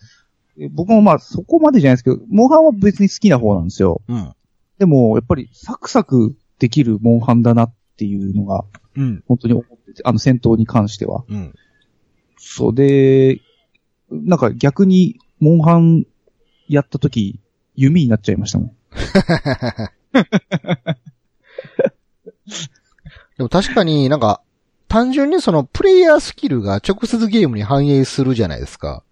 [0.55, 4.01] で僕もまあ、そこまでじゃないですけど、モンハンは別に好きな方なんですよ。
[4.07, 4.33] うん、
[4.77, 11.25] でも、やっぱりサクサクできるモンハンだなっていうのが、うん、本当に思ってて、あの戦闘に関しては。
[11.27, 11.53] うん。
[12.37, 13.41] そうで、
[14.11, 16.05] なんか逆に、モンハン
[16.69, 17.39] やった時、
[17.75, 18.71] 弓になっちゃいましたもん。
[23.37, 24.41] でも確かになんか、
[24.87, 29.03] 単純にそのプレイヤースキルが直接ゲームに反映するじゃないですか。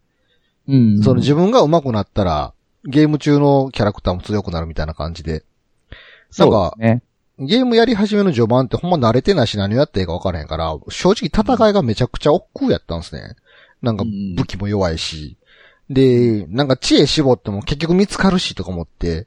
[0.68, 2.54] うんその自分が上手くなったら、
[2.86, 5.32] ゲーム中のキャラクターも強くなるみたいな感じで。
[6.38, 7.04] なんかそうですね。
[7.40, 13.36] ゲームやり始めの序盤ってほんま慣れてないし何をやっていいか分からへんから、正直戦いがめちゃくちゃ億劫やったんですね。
[13.82, 15.38] なんかうん武器も弱いし。
[15.90, 19.26] で、なんか知恵絞っても結局見つかるしとか思って、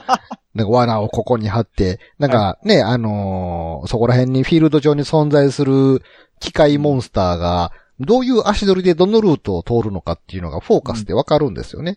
[0.54, 6.02] なんか罠をここに貼って、なんかね、あのーそこら辺にフィールド上に存在する
[6.40, 11.96] 機械モンスターが、どういう足取りでどのルートを通るのかっていうのがフォーカスでわかるんですよね。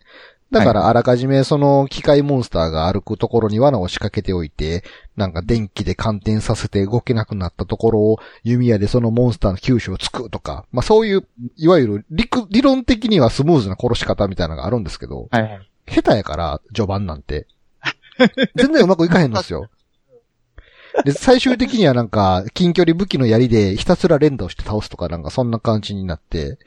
[0.50, 4.84] だからあらかじめその機械モンスターが歩くところに罠を仕掛けておいて、
[5.17, 15.70] なんか電気で感電させて動けなくなったところを弓矢でそのモンスターの急所をつくとか、まあそういう、いわゆる理理論的にはスムーズな殺し方みたいなのがあるんですけど、はいはい。
[15.89, 17.48] 下手やから、序盤なんて。
[18.56, 19.69] 全然うまくいかへんのですよ。
[21.03, 26.58] で、最終的にはなんか、近距離武器の槍でひたすら連打をして倒すとかなんかそんな感じになって。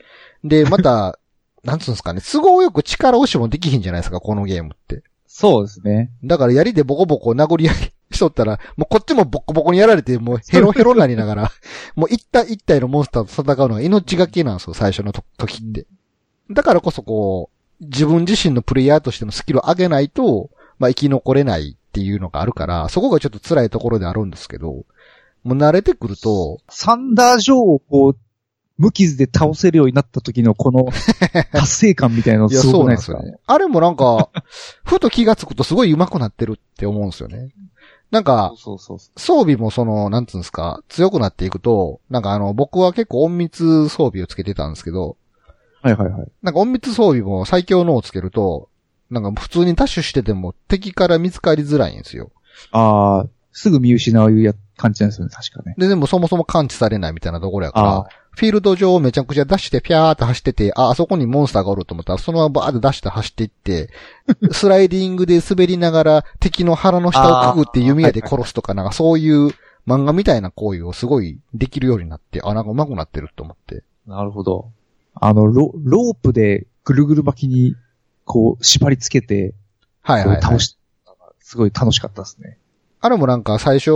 [0.43, 1.19] で、また、
[1.63, 5.03] なんつうんですかね、都合よく力押しもできひんじゃないですか、このゲームって。
[5.27, 6.11] そうですね。
[6.23, 7.75] だから槍でボコボコ殴り合い
[8.11, 11.51] しとったら、もうこっちもボコボコにやられて、もうヘロヘロになりながら、
[11.95, 15.85] もう一体一体のモンスターと戦うのが命がけなんですよ、最初のと時って。
[16.49, 20.49] だからこそこう、自分自身のプレイヤーとしてのスキルを上げないと、
[20.81, 24.85] まあ生き残れないっていうのがあるから、そこがちょっと辛いところであるんですけど、も
[25.45, 28.17] う慣れてくると、サンダージョーをこう、
[28.77, 30.85] 無傷で倒せるようになった時のこの
[31.53, 33.17] 達成感みたいなのすごくなですか？
[33.19, 33.39] ないんですよね。
[33.45, 34.29] あれもなんか、
[34.83, 37.49] ふと気がつくとすごい上手くなってるって思うんですよね。
[38.09, 39.19] なんか、そうそうそう。
[39.19, 45.15] 装備もその、なんつうんですか、強くなっていくと、なんかあの、僕は結構隠密装備をつけてたんですけど、
[45.83, 46.31] はいはいはい。
[46.41, 48.67] なんか隠密装備も最強のをつけると、
[49.11, 52.31] なんか普通にダッシュしてても敵から見つかりづらいんですよ。
[52.71, 55.75] ああ、すぐ見失うや感じなんですよね、確かね。
[55.77, 63.89] で、でもそもそも感知されないみたいなところやからあ、フィールド上をめちゃくちゃダッシュでピャーって走ってて、あ、あそこにモンスターがおると思ったら、そのままバーってダッシュで走っていって、
[64.51, 69.49] スライディングで滑りながら敵の腹の下をくぐって弓矢で殺すとか、なんかそういう
[69.85, 73.83] 漫画みたいな行為をすごいできるようになって、あ、なんか上手くなってると思って。
[74.07, 74.71] なるほど。
[75.13, 77.75] あの、ロ、ロープでぐるぐる巻きに、
[78.25, 79.53] こう、縛り付けて、
[80.01, 80.41] はいはい、はい。
[80.41, 80.77] 倒し、
[81.39, 82.57] すごい楽しかったですね。
[83.01, 83.91] あれもなんか最初、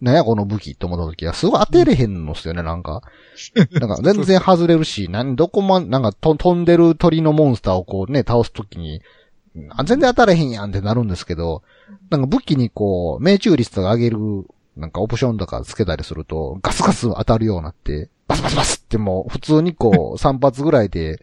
[0.00, 3.02] なんやこの武器って思った時は、すごい当てれへんのっすよね、なんか。
[3.72, 9.00] なんか全然外れるし、なん、どこも、なんかと飛んでる鳥のモンスターをこうね、倒す時に、
[9.70, 11.62] あ全然当たれへんやんってなるんですけど、
[12.10, 14.18] なんか武器にこう、命中率とか上げる、
[14.76, 21.22] なんかオプションとかつけたりすると、ガスガス当たるようになって、バスバスバスってもう普通にこう、3発ぐらいで、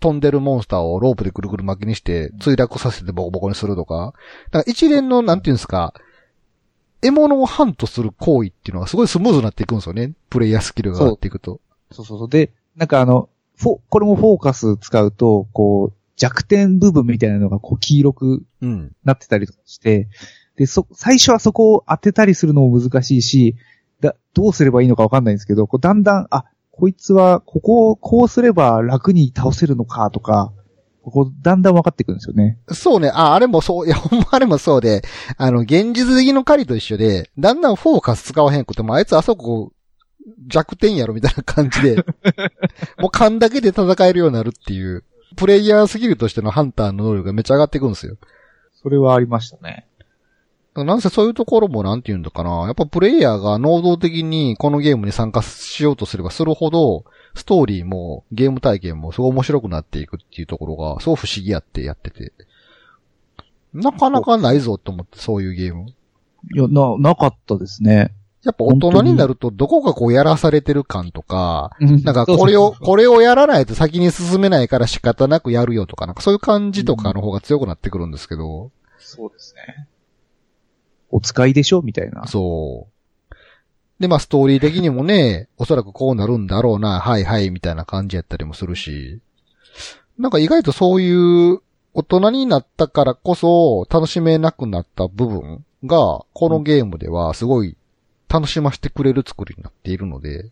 [0.00, 4.14] 飛んでるモンスターをロープでぐるぐる巻きにして、墜落させてボコボコにするとか、
[4.52, 5.94] なんか一連の、なんていうんですか、
[7.00, 10.12] 獲物をハントする行為っていうのがすごいスムーズになっていくんですよね。
[10.30, 11.60] プレイヤースキルが上がっていくと。
[11.92, 12.28] そうそうそう。
[12.28, 18.92] で、なんかあの、フォ、これもフォーカス使うと、こう、弱点部分みたいなのがこう黄色くうん。
[19.04, 20.08] なってたりとかして、
[20.56, 23.56] で、そ、最初はそこを当てたりするのも難しいし、
[24.00, 26.44] だ、どうすればいいのかわかんないんですけど、こうだんだん、あ、
[26.78, 30.52] こいつは、ここをこうすれば楽に倒せるのかとか、
[31.02, 32.56] ここだんだん分かってくるんですよね。
[32.68, 33.10] そうね。
[33.12, 35.02] あ、あれもそう、 いや、ほんまあれもそうで、
[35.38, 39.72] あの、現実的の狩りと一緒で、だんだんフォーカス使わへんくても、あいつあそこ
[40.46, 41.96] 弱点やろみたいな感じで、
[43.00, 45.02] もう勘だけで戦えるようになるっていう、
[45.34, 48.16] プレイヤースキルとしてのハンターの能力がめっちゃ上がっていくんですよ。
[48.80, 49.87] それはありましたね。
[50.74, 52.64] なんせそういうところもなんて言うんだかな。
[52.66, 57.04] やっぱプレイヤーが能動的にこのゲームに参加しようとすればするほど、
[57.34, 62.32] ストーリーもゲーム体験もすごい面白くなっていくっていうところが、すごい不思議やってやってて。
[63.74, 65.88] なかなかないぞと思って、そういうゲーム。
[65.88, 68.12] いや、な、なかったですね。
[68.44, 79.88] やっぱ大人になるとどこかこうやらされてる感とか、ななんかこれを、これをやらないと先に進めないから仕方なくやるよとか、なんかそういう感じとかの方が強くなってくるんですけど、そうですね。
[81.10, 81.82] お使いでしょ？
[81.82, 82.26] みたいな。
[82.26, 83.34] そう。
[84.00, 89.20] で、まあストーリー的にもね、おそらくこうなるんだろうな、はいはい、みたいな感じやったりもするし、
[90.18, 91.60] なんか意外とそういう
[91.94, 97.76] 大人になったからこそ楽しめなくなった部分が、このゲームではすごい
[98.28, 100.50] 楽しませてくれる作りになっているので、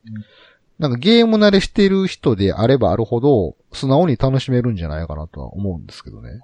[0.79, 6.41] なんかゲーム慣れしてる人であればあるほど、素直に楽しめるんじゃないかなとは思うんですけどね。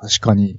[0.00, 0.58] 確かに、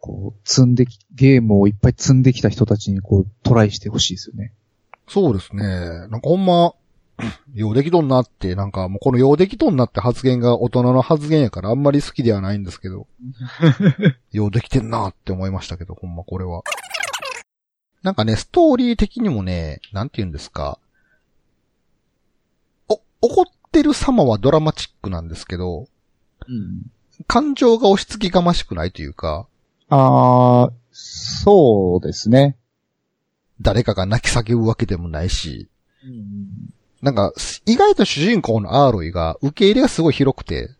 [0.00, 4.52] こう、積んでき、ゲームをいっぱい積んできた人たちにこう、トライしてほしいですよね。
[5.08, 5.64] そうですね。
[5.64, 6.74] なんかほんま、
[7.52, 13.08] ようできとんなって、なんかもうこのようできとんなって発言が大人の発言やからあんまり好きではないんですけど、
[14.30, 16.62] ようできてんなって思いましたけど、ほんまこれは。
[18.02, 20.78] なんかね、ストーリー的にもね、なんて言うんですか。
[22.88, 25.88] お、怒ってる様はドラマチックなんですけど、
[26.46, 26.90] うん。
[27.26, 29.48] 感情が押し付けがましくないというか、
[29.88, 32.56] あー、そうですね。
[33.60, 35.68] 誰かが泣き叫ぶわけでもないし、
[36.04, 36.48] うん。
[37.02, 37.32] なんか、
[37.66, 40.70] 意外と主人公のアーロイが受け入れがすごい広くて、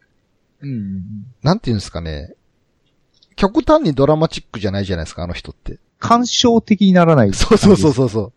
[0.61, 1.27] うん。
[1.43, 2.35] なんて言うんですかね。
[3.37, 5.79] 極端にドラマチックじゃないじゃないですか、あの人って。
[6.01, 7.33] 感傷的にならない。
[7.33, 8.33] そうそうそうそうそう。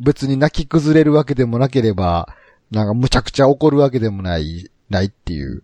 [0.00, 2.34] 別に泣き崩れるわけでもなければ、
[2.70, 5.62] なんかむちゃくちゃ怒るわけでもない、ないっていう。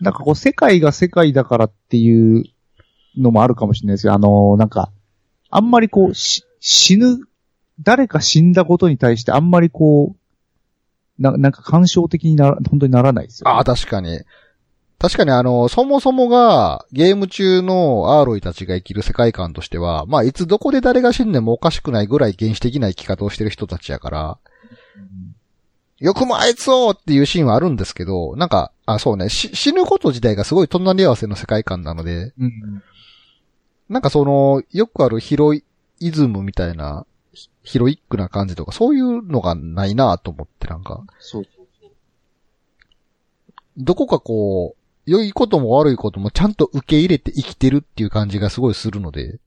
[0.00, 2.44] なんかこう、世界が世界だからっていう
[3.16, 4.14] のもあるかもしれないですよ。
[4.14, 4.90] あの、なんか、
[5.50, 7.18] あんまりこう、し死ぬ、
[7.80, 14.20] 誰か死んだことに対してあんまりこう、な、なんか感傷的になら、本当にならないですよ、ああ、確かに。
[14.98, 24.38] 確かにあの、そもそもがゲーム中のアーロイたちが生きる世界観としては、まあいつどこで誰が死んでもおかしくないぐらい原始的な生き方をしてる人たちやから、
[25.98, 32.82] よくもあいつをっていうシーンはあるんですけど、なんか、あ、そうね、し死ぬこと自体がすごい隣り合わせの世界観なので、うん。
[33.92, 35.62] なんかその、よくあるヒロイ
[36.00, 41.44] ズムみたいな、ヒヒロイックな感じとか、そういうのがないなと思って、なんか、そう。
[43.76, 49.38] どこかこう、良いことも悪いこともちゃんと受け入れて生きてるっていう感じがすごいするので、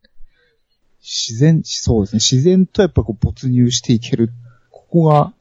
[1.02, 2.20] 自然、そうですね。
[2.20, 4.32] 自然とやっぱこう没入していける。
[4.70, 5.34] ここが、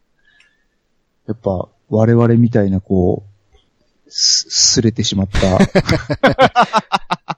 [1.26, 5.58] やっぱ我々みたいなこう、す、すれてしまった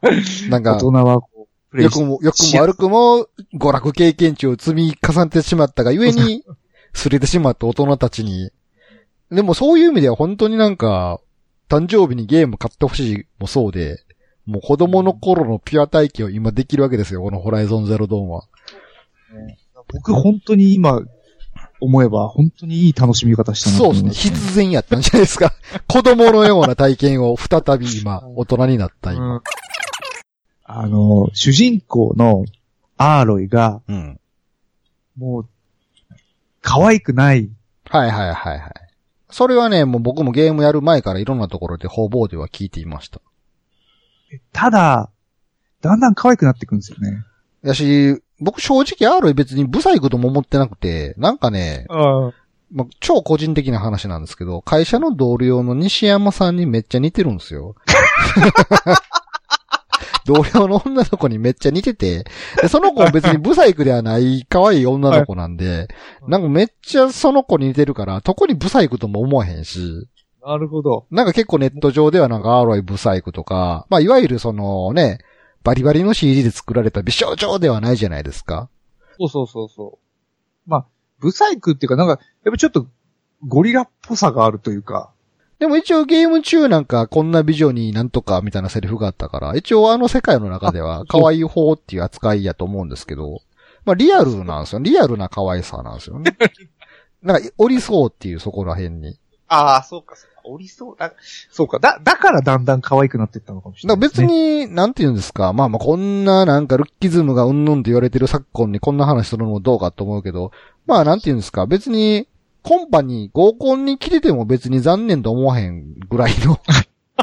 [0.49, 1.23] なんか、 大人は
[1.71, 6.45] プレイし良くも、良くも悪くも、娯楽経験値を積み重ねてしまったがゆえに、
[6.95, 8.51] すれてしまった大人たちに。
[9.31, 11.21] でもそういう意味では本当になんか、
[11.69, 13.99] 誕生日にゲーム買ってほしいもそうで、
[14.47, 18.45] もう子供の頃のピュア体験を今できるわけですよ、このホライゾンゼロドーンは。
[19.93, 21.03] 僕本当に今
[21.81, 24.11] 思えば本当にいい楽しみ方したそうですね。
[24.13, 25.53] 必然やったんじゃないですか。
[25.89, 29.43] 子供のような体験を再び今、大人になった今。
[30.69, 32.45] あの、主人公の
[32.97, 34.21] アーロイが、うん。
[35.17, 35.49] もう、
[36.61, 37.49] 可愛くない。
[37.89, 38.73] はいはいはいはい。
[39.31, 43.21] それはね、もう僕もゲームやる前からいろんなところで方々では聞いていました。
[44.53, 45.11] ただ、
[45.83, 47.23] だんだん可愛くなっていくんですよね。
[47.63, 52.33] やし、僕正直アーロイ別にブサイクとも思ってなくて、なんかね、あ
[52.73, 57.77] まあ、超個人的な話なんですけど、会社の同僚の西山さんにめっちゃ似てるんですよ。
[60.27, 62.25] 同僚の女の子にめっちゃ似てて、
[62.61, 65.89] でその子も別にブサイクではない可愛い女の子なんで、
[66.29, 70.09] なんかめっちゃその子に似てるから、特にブサイクとも思わへんし、
[70.45, 71.07] なるほど。
[71.11, 75.19] なんか結構ネット上ではなんかアーロイブサイクとか、まあいわゆるそのね、
[75.65, 78.69] バリバリの CG で作られた美少女ではないじゃないですか。
[79.19, 80.71] そうそうそうそう。
[80.71, 80.87] まあ、
[81.19, 82.87] ブサイクっていうかなんか、やっぱちょっと
[83.45, 85.13] ゴリラっぽさがあるというか。
[85.59, 93.41] でも一応ゲーム中なんかこんな美女になんとかみたいなセリフがあったから、一応あの世界の中では 可愛い方っていう扱いやと思うんですけど、
[93.85, 94.81] まあリアルなんですよ。
[94.81, 96.37] リアルな可愛さなんですよね。
[97.23, 99.19] なんか、おりそうっていうそこら辺に。
[99.49, 100.41] ああ、そうか、そうか。
[100.45, 100.97] おりそう。
[100.99, 101.13] あ
[101.51, 101.79] そうか。
[101.79, 104.01] だ、だからだんだん可愛くなっていったのかもしれないね。
[104.01, 105.53] 別に、なんて言うんですか。
[105.53, 110.53] まあまあこんななんかルッキズムがうんぬんって言われてる昨今にこんな話するのもどうかと思うけど、
[110.87, 111.67] まあなんて言うんですか。
[111.67, 112.29] 別に、
[112.67, 116.61] コンパに合コンに来てても別に残念と思わへんぐらいの。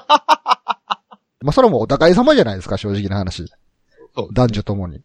[1.41, 3.51] まあそれもお互い様じゃないですか、正直な話。
[4.31, 5.01] 男女ともに。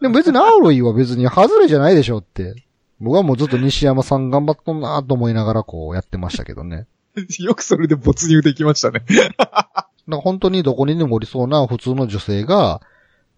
[0.00, 2.54] でも別にアーロイは別に外れじゃないでしょって。
[3.00, 6.86] 僕はもうずっと西山さん頑張っとんなと思いながらこうやってましたけどね。
[7.38, 9.04] よくそれで没入できましたね。
[10.08, 12.80] なんか本当にどこにでもおりそうな普通の女性が、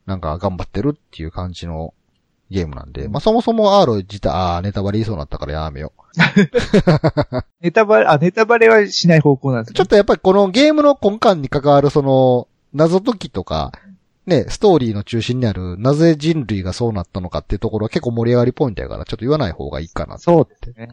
[0.07, 1.94] なんか頑張ってるっていう感じの
[2.50, 5.92] ゲームなんで、まあそもそもアーロイ自体、あーネタバレ言いそうになったからやめよ
[7.61, 9.72] ネタバレ、あ、ネタバレはしない方向なんですう。
[9.72, 9.76] ね。
[9.76, 13.72] ちょっとやっぱりこのゲームの根幹に関わるその、謎解きとか、
[14.26, 20.18] ね、ストーリーの中心にある、なぜ人類がそうなったのかっていうところは結構盛り上がりポイントやから、ちょっと言わない方がいいかな。
[20.18, 20.90] そうですね。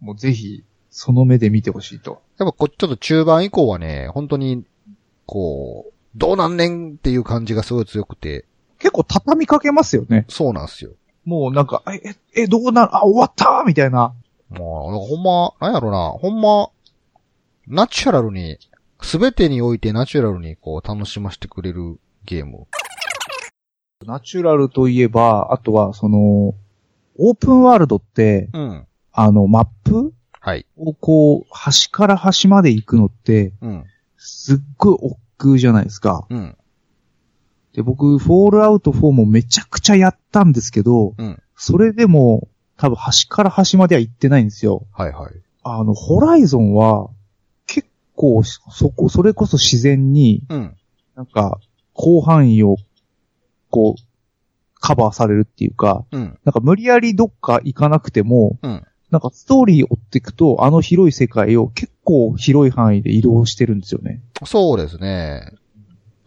[0.00, 2.22] もうぜひ、その目で見てほしいと。
[2.38, 4.64] やっぱこちょっと中盤以降はね、本当に、
[5.26, 8.44] こう、どうなんねんっていう感じがすごい強くて、
[8.84, 10.26] 結構畳みかけますよね。
[10.28, 10.90] そうなんですよ。
[11.24, 12.94] もうなんか、え、え、えどうなる？
[12.94, 13.64] あ、終わった？
[13.66, 14.12] みたいな。
[14.50, 16.68] もう、ほんま、なんやろな、ほんま、
[17.66, 18.58] ナチュラルに、
[19.00, 22.66] すべてにおいてナチュラルにこう楽しませてくれるゲーム。
[24.04, 28.86] ナチュラルといえば、あとは、その、オープンワールドって、うん。
[29.12, 30.12] あの、マップ？
[30.40, 30.66] はい。
[30.76, 33.84] をこう、端から端まで行くのって、うん。
[34.18, 36.26] すっごい億劫じゃないですか。
[36.28, 36.56] うん。
[37.74, 41.42] で、僕、フォールアウト4もめちゃくちゃやったんですけど、うん。
[41.56, 44.86] それでも、多分端から端までは行ってないんですよ。
[44.92, 45.32] はいはい。
[45.64, 47.10] あの、ホライゾンは、
[47.66, 50.76] 結構、そこ、それこそ自然に、うん。
[51.16, 51.58] なんか、
[51.96, 52.76] 広範囲を、
[53.70, 56.38] こう、カバーされるっていうか、うん。
[56.44, 58.84] なんか無理やりどっか行かなくても、うん。
[59.10, 64.20] なんかストーリーを追っていくと、あの広い世界を結構広い範囲で移動してるんですよね。
[64.44, 65.52] そうですね。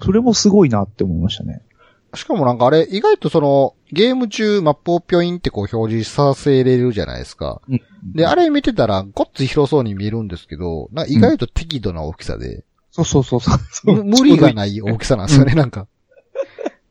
[0.02, 1.62] それもすごいなって思いましたね。
[2.16, 7.62] しかもなんかあれ、意外とその、ゲーム中マップをぴょいんってこう表示させれるじゃないですか。
[7.70, 7.82] うん
[8.14, 13.52] で、あれ見てたら、ごっつい広そうに見えるんですけど、な意外と適度な大きさで、そうそうそうそ
[13.86, 13.96] う。
[13.96, 15.88] む無理がない大きさなんですよね、なんか。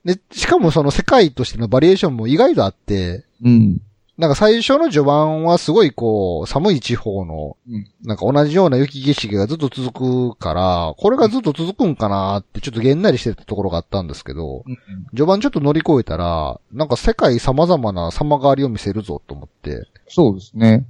[0.04, 3.78] で、しかもその世界としてのバリエーションも意外とあって、うん。
[4.18, 14.78] なんか最初の序盤はすごいこう、寒い地方の、うんなんか同じような雪景色がずっと続くから、これがずっと続くんかなってちょっとげんなりしてたところがあったんですけど、うん
[15.10, 20.86] 序盤ちょっと乗り越えたら、なんか世界様々な様変わりを見せるぞと思って、そうですね。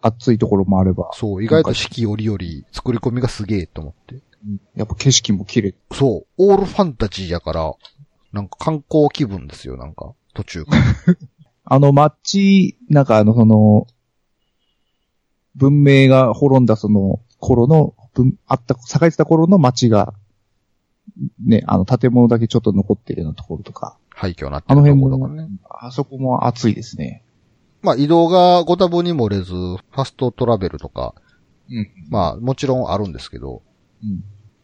[0.00, 2.38] 暑いところもあれば、そう、意外と四季折々
[2.72, 4.22] 作り込みがすげえと思って。
[4.76, 5.74] やっぱ景色も綺麗。
[5.92, 7.74] そう、オールファンタジーやから、
[8.32, 10.82] なんか観光気分ですよ、なんか、途中から。
[11.68, 13.88] あの街、なんかあの、その、
[15.56, 20.14] 文明が滅んだその頃の、文あった、栄えてた頃の街が、
[21.44, 25.48] ね、あの建物だけちょっと残ってるようなところとか、廃墟になってるとあの辺もころとかね。
[25.68, 27.24] あそこも暑いですね。
[27.82, 31.14] まあ移動がご多分に漏れず、ファストトラベルとか、
[31.68, 31.88] うん。
[32.10, 33.62] まあもちろんあるんですけど、
[34.04, 34.22] うん。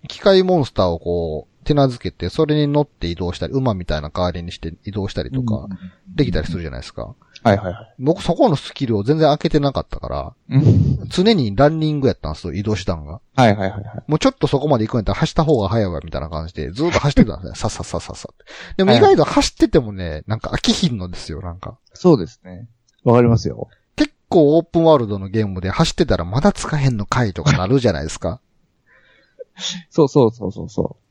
[0.09, 5.69] 機械モンスターをこう、手なずけて、それに乗って移動したり、馬みたいな代わりにして移動したりとか、
[6.15, 7.15] できたりするじゃないですか。
[7.43, 7.95] はいはいはい。
[7.99, 11.09] 僕そこのスキルを全然開けてなかったから、うん。
[11.09, 13.21] 常にランニングやったんですよ、移動手段が。
[13.35, 13.83] はいはいはいはい。
[14.07, 17.55] もうちょっとそこまで行くんやったら走った方が早いわ、みたいな感じで、ずっと走ってたんですね。
[17.59, 18.29] さっさっさっさっさ。
[18.77, 21.79] でも意外と走っててもね、なんか飽きひんのですよ、なんか。
[21.95, 22.69] そうですね。
[23.05, 23.69] わかりますよ。
[23.97, 28.41] 結構オープンワールドのゲームで走ってたらまだ使えんのかいとかなるじゃないですか。
[29.91, 31.02] そうそうそうそうそう。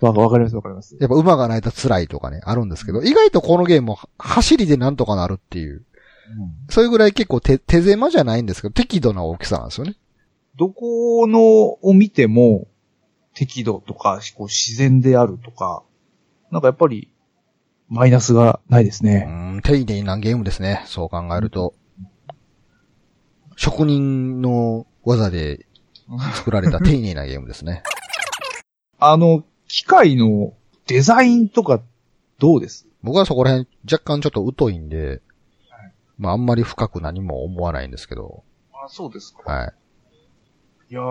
[0.00, 0.96] わわかりますわかります。
[1.00, 5.84] やっぱ馬がないと辛いとかね、あるんですけど、意外とこのゲームも走りでなんとかなるっていう。
[6.68, 9.96] そういうぐらい結構手、手狭じゃないんですけど、適度な大きさなんですよね。
[10.56, 12.68] どこのを見ても、
[13.34, 15.82] 適度とか、こう自然であるとか、
[16.50, 17.10] なんかやっぱり、
[17.88, 19.20] マイナスがないですうね。
[19.20, 20.82] ん、丁寧なゲームですね。
[20.86, 21.74] そう考えると。
[23.56, 25.66] 職人の技で
[26.34, 27.82] 作られた 丁寧なゲームですね。
[28.98, 30.54] あの、機械の
[30.86, 31.82] デザインとか、
[32.38, 32.86] どうです？
[33.02, 35.20] 僕はそこら辺若干ちょっと疎いんで
[35.68, 38.42] はい、まああんまり深く何も思わないんですけど、
[38.72, 39.42] あ、そうですか。
[39.50, 39.74] はい。
[40.90, 41.02] いや、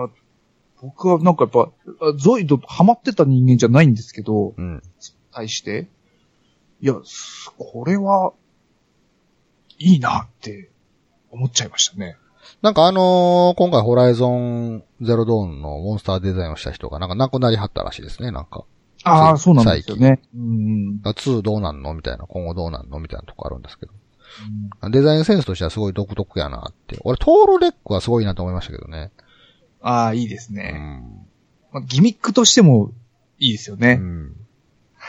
[0.80, 4.82] 僕はなんかやっぱ、あゾイドハマってた人間じゃないんですけど、うん。
[5.32, 5.88] 対して、
[6.80, 8.32] いや、すこれは、
[9.78, 10.70] いいなって
[11.30, 12.16] 思っちゃいましたね。
[12.62, 18.64] なんかあのー今回ホライゾンゼロドーンのモンスターデザインをした人がなんか亡くなりはったらしいですね、なんか。
[19.04, 20.20] ああ、そうなんですよね。
[20.34, 21.00] うん。
[21.04, 21.94] 2どうなんの？
[21.94, 22.98] みたいな、今後どうなんの？
[22.98, 23.92] みたいなとこあるんですけど。
[24.90, 26.98] デザインセンスとしてはすごい独特やなって。
[27.04, 29.10] 俺、トールレックはすごいなと思いましたけどね。
[29.80, 30.72] ああ、いいですうね。
[30.72, 31.26] ん。
[31.72, 32.90] まあ、ギミックとしても
[33.38, 33.94] いいですようね。
[33.94, 34.32] ん。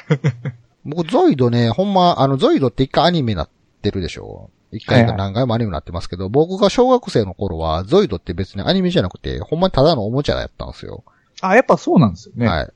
[0.86, 3.50] 僕、ゾイドね、ほんま、あの、ゾイドって一回アニメなっ
[3.82, 11.03] てるでしょ一回か何回もアニメになってますけど、僕が小学生の頃は、ゾイドって別にアニメじゃなくて、ほんまにただのおもちゃやったんですよ。
[11.41, 12.47] あ、やっぱそうなんですよね。
[12.47, 12.72] はい。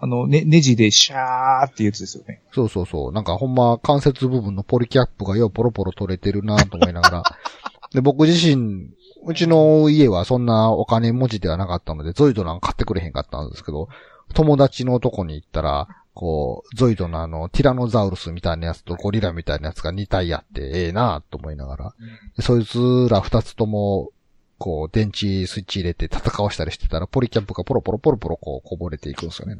[0.00, 2.40] あの、ね、ネジでシャーってやつですよね。
[2.52, 3.12] そうそうそう。
[3.12, 7.22] なんかほんま関節部分のポリキャップがようポロポロ取れてるなと思いながら。
[7.92, 8.90] で、僕自身、
[9.26, 13.88] うちの家はそんなお金持ちではなかったので、ゾイドなんか買ってくれへんかったんですけど、
[14.34, 15.88] 友達のとこに行ったら、
[16.18, 21.94] こう、ゾイドのあの、ティラノザウルスみたいなやつとゴリラみたいなやつが2体あって、ええなと思いながら。
[22.36, 24.10] でそいつら2つとも、
[24.58, 29.56] こう、電池スイッチ入れて戦わしたりしてたら、ポリキャップがポロポロポロポロこう、こぼれていくんですよね。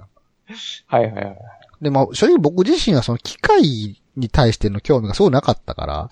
[0.86, 1.36] はいはいはい。
[1.80, 6.10] で、まあ、正直僕自身はその機械に対しての興味がすごいなかったから、ああ、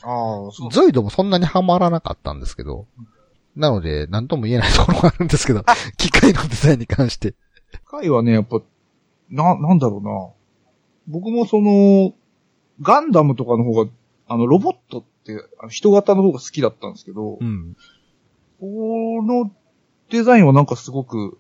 [0.52, 2.86] そうゾイドもそんなにハマらなかったんですけど、
[3.56, 5.64] なので、なんとも言えない ところがあるんですけど、
[5.98, 7.32] 機械のデザインに関して。
[7.32, 7.36] 機
[7.90, 8.60] 械はね、やっぱ、
[9.28, 10.35] な、なんだろうな。
[11.06, 12.14] 僕もその、
[12.80, 13.90] ガンダムとかの方が、
[14.28, 17.76] あの、ロボットって、あの人型の方が好きだったんですけど、うん。
[18.60, 19.50] この
[20.10, 21.38] デザインはなんかすごく、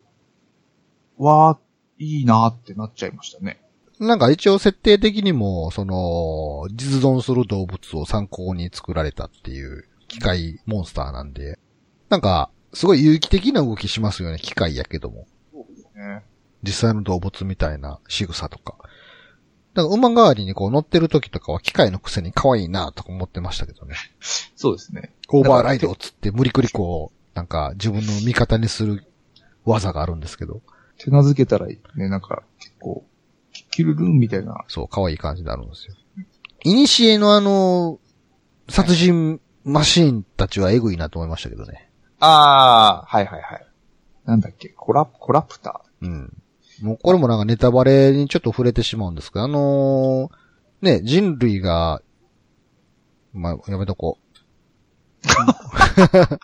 [1.18, 3.60] わー、いいなってなっちゃいましたね。
[3.98, 11.58] なんか一応設定的にも、その、実存する動物を参考に作られたっていう機械モンスターなんで、
[12.10, 15.26] なんか、すごい有機的な動きしますよね、機械やけども。
[15.94, 16.22] ね
[16.62, 18.76] 実際の動物みたいな仕草とか。
[19.76, 23.94] だから馬代わりにこう乗ってる時とかは機械のくせに可愛いなとか思ってましたけどね。
[24.56, 25.12] そうですね。
[25.28, 29.04] オーバーライドっつって無理くりこう、なんか自分の味方にする
[29.66, 30.62] 技があるんですけど、
[30.98, 33.04] 手なずけたらね、なんか、結構、
[33.52, 34.64] キキルルンみたいな。
[34.68, 35.94] そう、可愛い感じになるんですよ。
[36.64, 38.00] イニシエのあの、
[38.68, 41.90] 殺人マシーンたちはエグいなと思いましたけどね。
[42.18, 43.66] ああ、はいはいはい。
[44.24, 46.42] なんだっけ、コラ、コラプタうん。
[46.82, 50.46] もうこれもなんかネタバレにちょっと触れてしまうんですけど、あのー
[50.82, 52.02] ね、人類が、
[53.32, 54.26] まあ、やめとこう。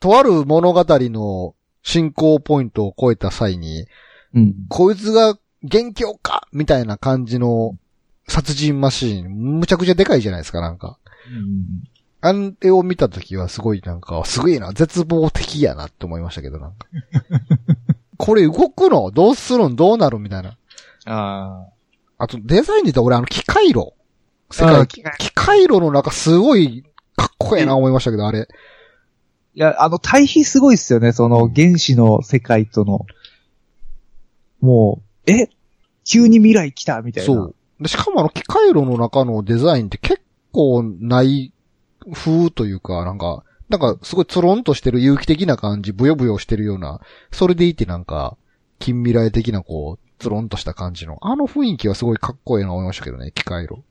[0.00, 4.38] とある物語の進行ポイントを超えた際に、ー。
[4.38, 4.54] うん。
[4.68, 6.46] こいつが元凶か？
[6.52, 7.76] みたいな感じの
[8.26, 10.98] 殺人マシーン、むちゃくちゃでかいじゃないですか、なんか。
[12.22, 16.86] あれを見たときはすごいなんか、すごいな、絶望的やなって思いましたけど、なんか。
[18.20, 19.10] これ動くの？
[19.10, 19.76] どうするん？
[19.76, 20.18] どうなる？
[20.18, 20.58] みたいな。
[21.06, 21.66] あ
[22.18, 23.94] あと、デザインで言ったら俺あの機械路。
[24.50, 26.84] 世界、機械機械路の中すごい
[27.16, 28.46] かっこええな思いましたけど、あれ。
[29.54, 31.12] いや、あの、対比すごいっすよね。
[31.12, 33.06] その、原始の世界との。
[34.60, 35.48] もう、え？
[36.04, 37.34] 急に未来来たみたいな。
[37.34, 37.54] そう。
[37.80, 40.20] で、しかもあの機械路の中のデザインって結
[40.52, 41.52] 構ない
[42.12, 47.00] 風というか、なんか、なんかすごいつろんとしてる有機的な感じ、ブヨブヨしてるような、
[47.30, 48.36] それでいてなんか、
[48.80, 53.82] 近未来的なこう、つろんとした感じの、あの雰囲気はすごいかっこいいな思いましたけどね、機械路。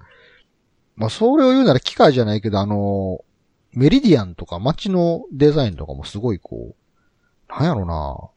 [0.98, 3.24] まあ、それを言うなら機械じゃないけど、あの、
[3.72, 8.30] メリディアンとか街のデザインとかもすごいこう、なんやろな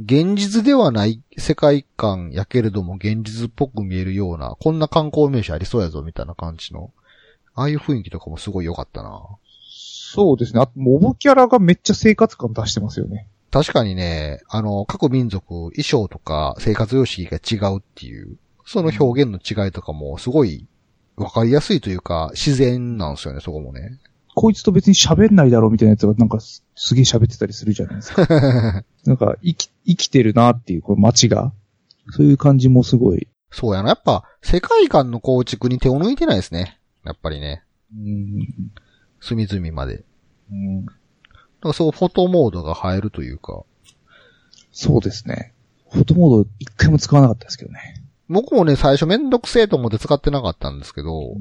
[0.00, 6.92] 現実ではない世界観やけれども現実っぽく見えるような、こんな観光名所ありそうやぞみたいな感じの、
[7.54, 9.22] ああいう雰囲気とかもすごい良かったな。
[10.12, 10.60] そうですね。
[10.60, 13.28] あと、モブキャラがめっちゃ生活感出してますよね。
[13.50, 20.66] 確かにね、あの、各民族、衣装とか生活様式が違うっていう、その表現の違いとかもすごい
[21.16, 23.98] わかりやすいというか、自然なんですよね、そこもね。
[24.34, 28.26] こいつと別に喋んないだろうみたいなやつがなんかすすげえ喋ってたりするじゃないですか。
[29.06, 31.52] なんか生き、生きてるなっていう、この街が。
[32.10, 33.28] そういう感じもすごい。
[33.50, 33.88] そうやな。
[33.88, 36.78] やっぱ、世界観の構築に手を抜いてないですね。
[37.04, 37.64] やっぱりね。
[37.96, 38.46] うん。
[39.26, 40.04] 隅々まで。
[40.50, 40.96] うん、だか
[41.62, 43.64] らそう、フォトモードが入るというか。
[44.72, 45.52] そうですね。
[45.90, 48.02] フォトモード一回も使わなかったですけどね。
[48.28, 51.36] 僕もね、最初めんどくせえと思って使ってなかったんですけど、ん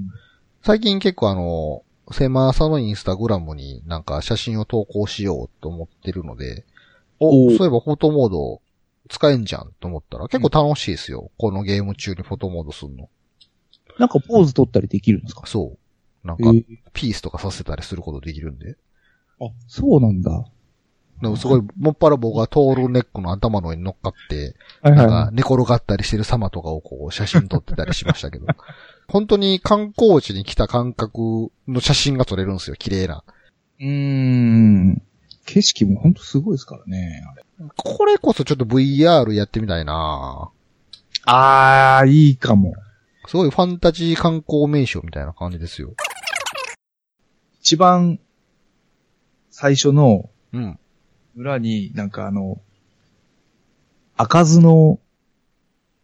[0.63, 6.63] 最近結構あの、狭さのインスタグラムになんか写真を投稿しようと思ってるので、
[7.19, 8.61] お、そういえばフォトモード
[9.09, 11.31] 使えんじゃんと思ったら結構楽しいですよ。
[11.37, 13.09] このゲーム中にフォトモードするの。
[13.97, 15.45] なんかポーズ取ったりできるんですか？
[15.45, 15.77] そう。
[16.25, 18.75] なんか、えーピースとかさせたりすることできるんで。
[19.41, 20.31] あ、そうなんだ。
[20.31, 20.45] は
[21.21, 28.47] でもすごい、もっぱら僕がトールネックの頭の上に乗っかって、いはいなんはか寝転がったりしてる様とかをこう写真撮ってたりしましたけど。
[29.07, 33.23] 本当に観光地に来た感覚の写真が撮れるんですよ、綺麗な。
[33.79, 33.85] い。
[33.85, 35.01] うーん。
[35.45, 37.23] 景色もほんとすごいですからね。
[37.31, 37.43] あれ
[37.77, 40.49] これこそちょっと VR やってみたいな
[41.25, 42.73] あー、いいかも。
[43.27, 45.93] すごいファンタジー観光名所みたいな感じですよ。
[47.65, 48.19] 一番
[49.49, 50.79] 最初のうん。
[51.35, 52.61] 裏になんかあの、
[54.17, 54.99] 開かずの、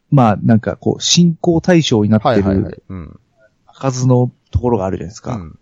[0.09, 2.83] まあなんかこう、信仰対象になってはいはいはいる。
[2.89, 3.19] うん。
[3.67, 5.35] 開かずのところがあるじゃないですか。
[5.35, 5.59] うん。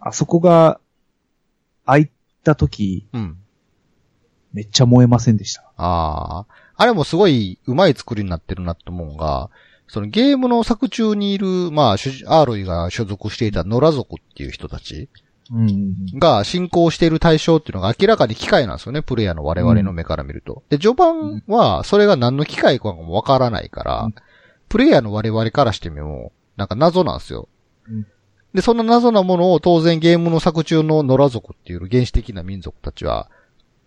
[0.00, 0.80] あそこが
[1.84, 2.08] 開い
[2.42, 3.36] た時、うん。
[4.54, 5.70] めっちゃ燃えませんでした。
[5.76, 6.46] ああ。
[6.76, 9.50] あれもすごい上手い作りになってるなって思うのが、
[9.88, 15.08] そのゲームの作中にいる、まあ、アーロイが所属していた野良族っていう人たち
[15.52, 16.18] うん。
[16.18, 20.62] が進行している対象っていうのが明らかに機械なんですよね、プレイヤーの我々の目から見ると。
[20.70, 24.14] で、序盤はそれが何の機械かもわからないから、うん
[24.68, 27.46] プレイヤーの我々からしてみも、なんか謎なんですよ。
[27.86, 28.06] うん
[28.54, 33.30] で、その謎なものを当然ゲームの作中の野良族っていう原始的な民族たちは、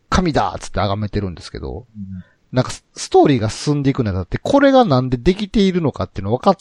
[0.09, 1.85] 神だっつって崇めてるんですけど、
[2.51, 6.57] なんかスストーリーが進んでいくにあたって、これがなんでできているのかっていうの分かっ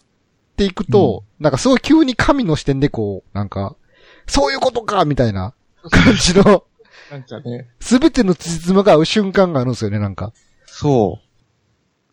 [0.56, 3.76] ていくと、なんかすごい急に神の視点でこう、なんか、
[4.26, 5.54] そういうことかみたいな
[5.90, 6.64] 感じの、
[7.10, 7.68] なんかね。
[7.80, 10.32] すべてのつじつまが合う瞬間があるんですよね、なんか。
[10.66, 11.24] そう。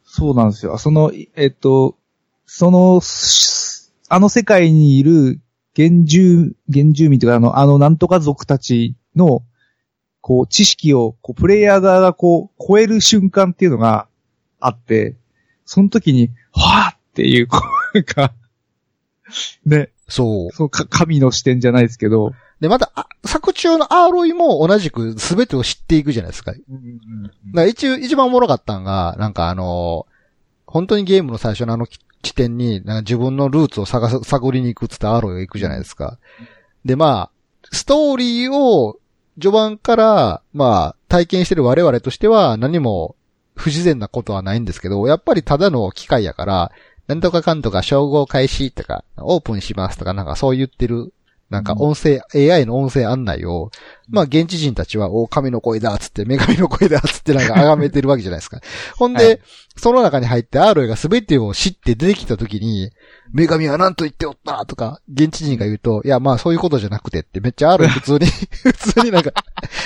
[0.03, 0.77] そうなんですよ。
[0.77, 1.97] その、いえっと、
[2.45, 5.39] その、しあの世界にいる
[5.73, 9.43] 原住、原住民というか、あの、あのなんとか族たちの、
[10.21, 14.07] こう、知識を、こう、プレイヤー側がこう、超える瞬間っていうのが
[14.59, 15.15] あって、
[15.65, 17.61] その時に、はぁっていう、こ
[17.93, 18.33] う、なんか、
[19.65, 20.51] ね、そう。
[20.55, 26.53] そう、か、神の視点じゃないですけど、で、また、あ作中のアーロイも同じく全てを知っていくじゃないですか。
[26.53, 26.61] だか
[27.53, 30.11] ら一応、一番おもろかったんが、なんかあのー
[30.71, 36.17] 本当にゲームの最初のあのき起点に、なんか自分のルーツを探す、探りに行くっつってアーロイが行くじゃないですか。
[36.85, 37.31] で、まあ、
[37.71, 38.97] ストーリーを
[39.41, 43.15] 序盤から、まあ、体験してる我々としては何も
[43.55, 46.71] 不自然なことはないんですけど、やっぱりただの機械やから、
[47.07, 51.13] なんとかかんとか称号開始とか、オープンしますとかなんかそう言ってる、
[51.51, 53.71] なんか音声、AI の音声案内を、
[54.09, 58.61] まあ現地人たちは、お、神の声だっつって、女神の声だっつってなんか崇めてるわけじゃないですか。
[58.97, 59.39] ほんで、はい
[59.77, 62.91] その中に入ってアーロイが全てを知って出てきた時に、
[63.33, 69.31] 女神は何と言っておったとか、現地人が言うと、いや、まあそういうことじゃなくてって、めっちゃアーロイ普通に、 普通になんか、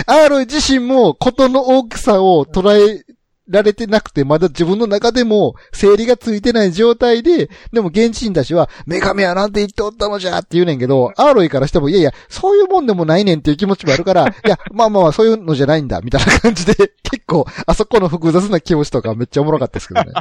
[0.08, 3.06] アーロイ自身もことの大きさを捉え
[3.48, 20.12] られてなくて、まだ自分の中でも整理がついてない状態で、でも現地人たちは、メガメやなんて言っておったのじゃって言うねんけど、アーロイからしても、いやいや、そういうもんでもないねんっていう気持ちもあるから、 いや、まあまあまあ、そういうのじゃないんだ、みたいな感じで、結構、あそこの複雑な気持ちとかめっちゃおもろかったですけどね。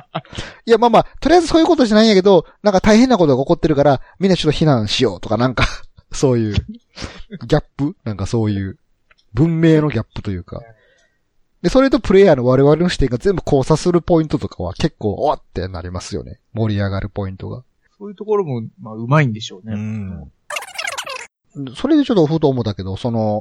[0.66, 5.66] いや、まあまあ、とりあえずそういうことじゃないんやけど、なんか大変なことが起こってるから、みんなちょっと避難しようとか、なんか、
[6.12, 7.96] そういう、ギャップ？
[8.04, 8.78] なんかそういう、
[9.32, 10.60] 文明のギャップというか。
[11.64, 16.38] で、それとプレイヤーの我々の視点が全部交差するポイントとかは結構、おっってなりますよね。
[16.52, 17.64] 盛り上がるポイントが。
[17.98, 19.74] そういうところも、まあ、うまいんでしょうね。
[19.74, 20.30] ん。
[21.74, 23.40] それでちょっとふと思ったけど、その、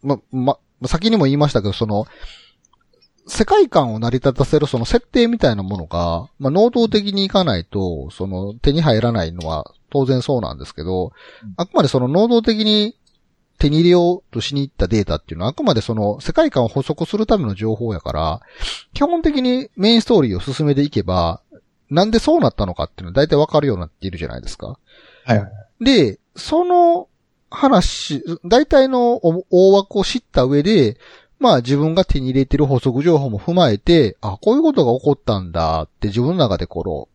[0.00, 2.06] ま、ま、先にも言いましたけど、その、
[3.26, 11.10] 世界観を成り立たせるその設定みたいなものが、まあ、能動的にいかないと、その手に入らないのは当然そうなんですけど、
[11.56, 12.94] あくまでその能動的に
[13.58, 18.40] 手に入れようとしに行ったデータっていうのはあくまでその世界観を補足するための情報やから、
[18.92, 21.40] 基本的にメインストーリーを進めていけば、
[21.90, 24.78] なんでそうなったのかっていうのは大体わかるようになっているじゃないですか。
[25.24, 25.46] はいは
[25.80, 25.84] い。
[25.84, 27.08] で、その
[27.50, 30.98] 話、大体の大大枠を知った上で、
[31.38, 37.08] まあ自分が手に入れてる補足情報も踏まえて、あ、こういうことが起こったんだって自分の中でこの、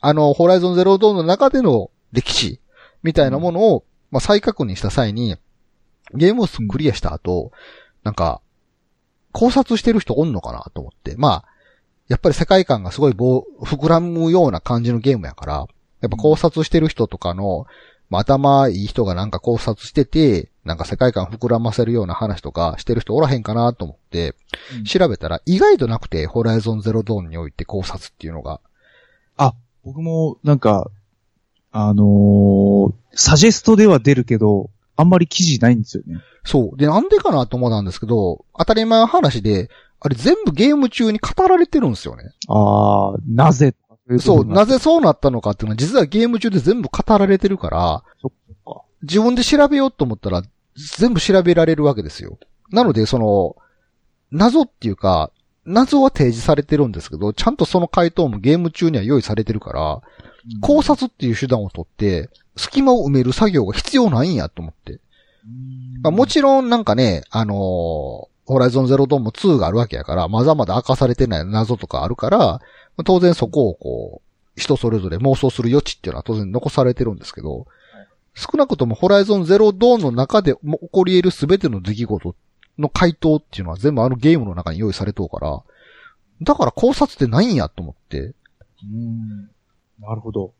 [0.00, 2.60] あの、ホライゾンゼロドーンの中での歴史
[3.02, 3.84] みたいなものを、
[4.16, 5.36] まあ再確認した際に、
[6.14, 7.52] ゲームをクリアした後、
[8.02, 8.40] なんか、
[9.32, 11.16] 考察してる人おんのかなと思って。
[11.18, 11.44] まあ、
[12.08, 15.66] やっぱり世界観がすごい膨らむような感じのゲームやから、
[16.00, 17.66] やっぱ考察してる人とかの、
[18.08, 24.34] まあ、頭いい人がなんか考察してて、なんか世界観膨らませるような話とかしてる人おらへんかなと思って、
[24.78, 28.60] うん調べたら意外となくて、ホライゾンゼロドーンにおいて考察っていうのが。
[29.86, 30.90] 僕も、なんか、
[31.78, 36.20] あのーサジェストでは出るけど、あんまり記事ないんですよね。
[36.44, 36.76] そう。
[36.76, 39.70] で、なんでかなと思ったんですけど、当たり前の話で、
[40.00, 42.32] あれ全部ゲーム中に語られてるんですよね。
[42.48, 43.74] ああ、なぜ？
[44.18, 48.82] そう、なぜぜそうなったのかっていうのは実はゲーム中で全部語られてるから、そっか。
[49.02, 50.42] 自分で調べようと思ったら、
[50.98, 52.38] 全部調べられるわけですよ。
[52.70, 53.56] なので、その、
[54.30, 55.30] 謎っていうか、
[55.64, 60.02] 謎は提示されてるんですけど、ちゃんとその回答もゲーム中には用意されてるから、
[60.60, 64.92] 考察っていう手段をとって、隙間を埋める作業が必要ないんやと思って。
[64.92, 65.00] うん
[66.02, 72.60] まあ、もちろんなんかね、あのーホライゾンゼロドーンも2があるわけやから、まだまだ明かされてない謎とかあるから、ま
[72.98, 77.66] あ当然そこをこう、人それぞれ妄想する余地っていうのは当然残されてるんですけど、
[78.34, 82.34] 少なくともホライゾンゼロドーンの中でも起こり得るすべての出来事
[82.78, 85.62] の回答っていうのは全部あのゲームの中に用意されとうから、
[86.42, 88.32] だから考察ってないんやと思って、う
[88.96, 89.50] ん。
[90.00, 90.52] なるほど。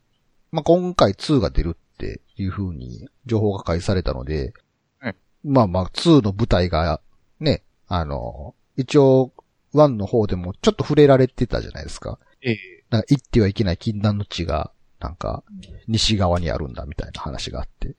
[0.52, 4.54] まあ、今回2が出るっていう風に情報が開示されたので、
[4.98, 5.14] はい
[5.44, 7.00] まあまあ2の舞台が
[7.40, 9.32] ね、あの、一応
[9.74, 12.18] 1の方でもちょっと触れられてたじゃないですか。
[12.42, 12.58] ええ。
[12.90, 14.70] なんか行ってはいけない禁断の地が、
[15.00, 15.42] なんか、
[15.88, 17.94] 西側にあるんだみたいな話があって。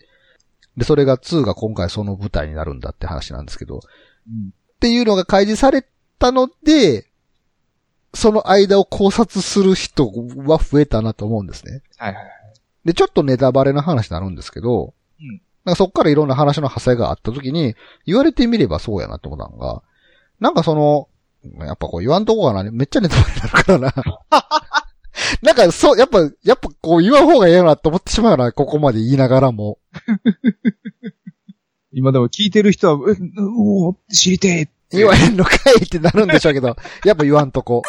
[0.78, 3.82] で、それが2が今回その舞台になるんだって話なんですけど、
[4.28, 4.50] うん。
[4.50, 5.86] っていうのが開示され
[6.20, 7.07] たので、
[8.18, 10.12] その間を考察する人
[10.46, 11.84] は増えたなと思うんですね。
[11.98, 12.34] はいはいはい。
[12.84, 19.84] で、ちょっとネタバレな話になるんですけど、うんなんかそっからいろんな話の派生があった時に、言われてみればそうやなと思ったのが、
[20.40, 21.10] なんかその、
[21.66, 23.94] やっぱこう言わんとこがな、めっちゃネタバレになるからな。
[25.44, 29.78] なんかそう、やっぱ、やっぱこう言わん方がええよなと思ってしまうな、ここまで言いながらも。
[31.92, 33.18] 今でも聞いてる人は、え、
[33.58, 34.70] おー知りてえ。
[34.90, 37.82] 言わへんのかいってなるんでしょうけど、やっぱ言わんとこ。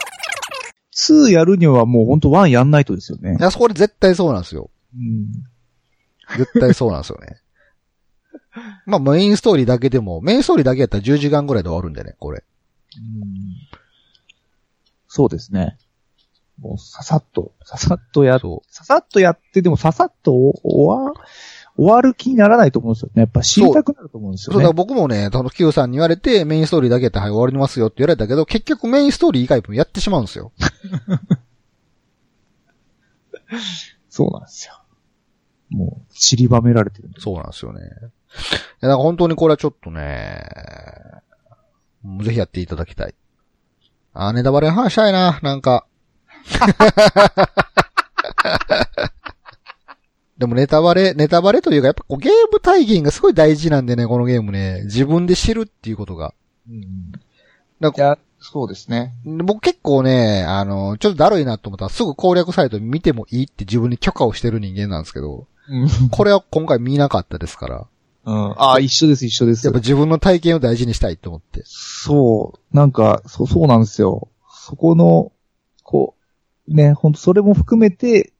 [0.99, 3.43] 2やるにはもうほんと1やんないとですよねい。
[3.43, 4.71] や、そこで絶対そうなんですよ。
[4.95, 5.33] うん。
[6.37, 7.41] 絶対そうなんですよね。
[8.87, 12.43] まあメインストーリーだけでも、メインストーリーだけやったら10時間ぐらいで終わるんでね、これ。
[12.97, 13.79] うん
[15.09, 15.79] そうですね。
[16.61, 21.13] もうささっと、ささっとやっ、そささっとやって、でもささっと終わ、
[21.79, 23.20] 終わる気にならないと思うんですよね。
[23.20, 24.53] やっぱ知りたくなると思うんですう。
[24.53, 24.72] そう、だ。
[24.72, 30.51] 僕もね、その Q さんに言われて、メインストーリーだけやったらはい終わりますよって言われたけど、結局メインストーリー以外もやってしまうんですよ。
[34.11, 34.74] そうなんですよ。
[35.70, 37.22] もう、散りばめられてるんです。
[37.22, 37.81] そうなんですよね。
[37.81, 38.11] いや、だか
[38.89, 40.49] ら本当にこれはちょっとね、
[42.24, 43.14] ぜひやっていただきたい。
[44.14, 45.87] あー、ネタバレの話したいな、なんか。
[50.39, 54.82] でもネタバレ、ネタバレというか、やっぱこうゲーム体験がすごい大事なんでね、このゲームね。
[54.84, 56.32] 自分で知るっていうことが。
[56.68, 57.12] うん。
[57.80, 59.12] だからいや、そうですね。
[59.24, 66.09] 僕結構ね、あの、ちょっとだるいなと思ったらすぐ攻略サイト見てもいいって自分に許可をしてる人間なんですけど、うん。
[66.11, 67.86] これは今回見なかったですから、
[68.24, 68.53] うん。
[68.59, 69.80] ああ、一緒です、一緒ですやっぱ。
[69.80, 71.62] 自分の体験を大事にしたいと思って。
[71.64, 72.76] そう。
[72.76, 74.28] なんか、そう、そうなんですよ。
[74.53, 75.32] そこの、
[75.82, 76.14] こ
[76.68, 78.32] う、ね、ほんとそれも含めて、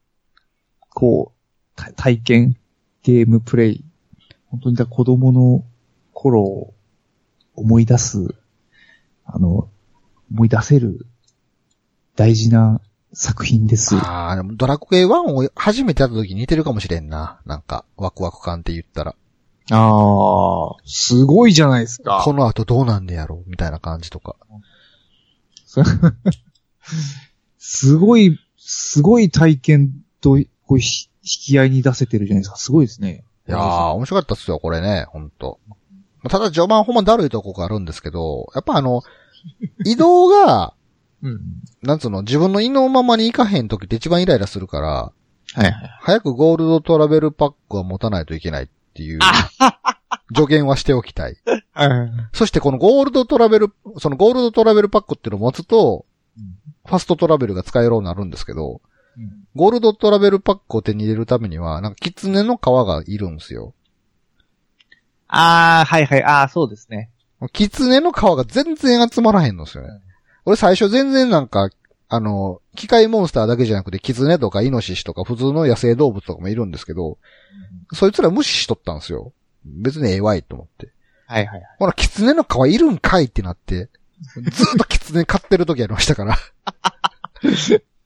[0.90, 1.38] こう、た
[1.97, 2.57] 体験、
[3.03, 3.85] ゲームプレイ、
[4.51, 5.64] 本当にだ子供の
[6.12, 6.74] 頃を
[7.55, 8.35] 思い出す、
[9.24, 9.68] あの、
[10.31, 11.07] 思い出せる
[12.16, 12.81] 大事な
[13.12, 13.97] 作品です。
[13.97, 17.41] ああ、でもドラクエ1を初めてやった時に似てるかもしれんな。
[17.47, 19.14] なんか、ワクワク感って言ったら。
[19.70, 24.37] ああ、すごいじゃないですかこの後どうなんでやろうみたいな感じとか。
[27.59, 30.81] すごい、すごい体験と、こう
[31.29, 32.57] き合いに出せてるじゃないですか。
[32.57, 33.24] すごいですね。
[33.49, 35.59] いやー、面白かったっすよ、これね、ほんと。
[36.29, 39.03] ただ序盤ほんまだるいとこがあるんですけど、やっぱあの、
[39.85, 40.74] 移動が、
[41.22, 41.41] うん。
[41.83, 45.12] なんつうの、自分の意のままに行かへん時って一番イライラするから、は
[45.57, 45.74] いはい。
[46.01, 49.20] 早くゴールドトラベルパックは持たないといけないっていう、
[50.35, 51.37] 助言はしておきたい。
[52.33, 56.05] そしてこのゴールドトラベル、そのゴールドトラベルパックっていうのを持つと、
[56.85, 58.81] ファストトラベルが使えるようになるんですけど、
[59.55, 63.75] ゴールドトラベルパックを手に入れるためには、なんかキツネの皮がいるんですよ。
[65.27, 66.25] ああ、はいはい。
[66.25, 67.11] ああ、そうですね。
[67.53, 70.01] キツネの皮が全然集まらへんのですよね。
[70.45, 71.71] 俺最初全然なんか、
[72.09, 77.19] あの、機械モンスターだけじゃなくて、キツネとかイノシシとか普通の野生動物とかもいるんですけど、
[77.93, 79.33] そいつら無視しとったんですよ。
[79.64, 80.91] 別にええわいと思って。
[81.27, 81.62] はいはい。
[81.79, 83.91] ほら、キツネの皮いるんかいってなって、
[84.21, 86.39] ずーっとキツネ飼ってる時ありましたから。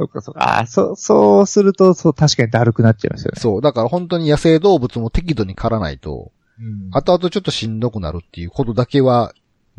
[0.00, 0.40] そっかそっか。
[0.40, 3.40] ああ、そう、そうすると、そう、確かにだるくなっちゃいますよね。
[3.40, 3.60] そう。
[3.60, 9.32] だから本当に野生動物も適度に狩らないと、うん後々ちょっとしんどくなるっていうことだけは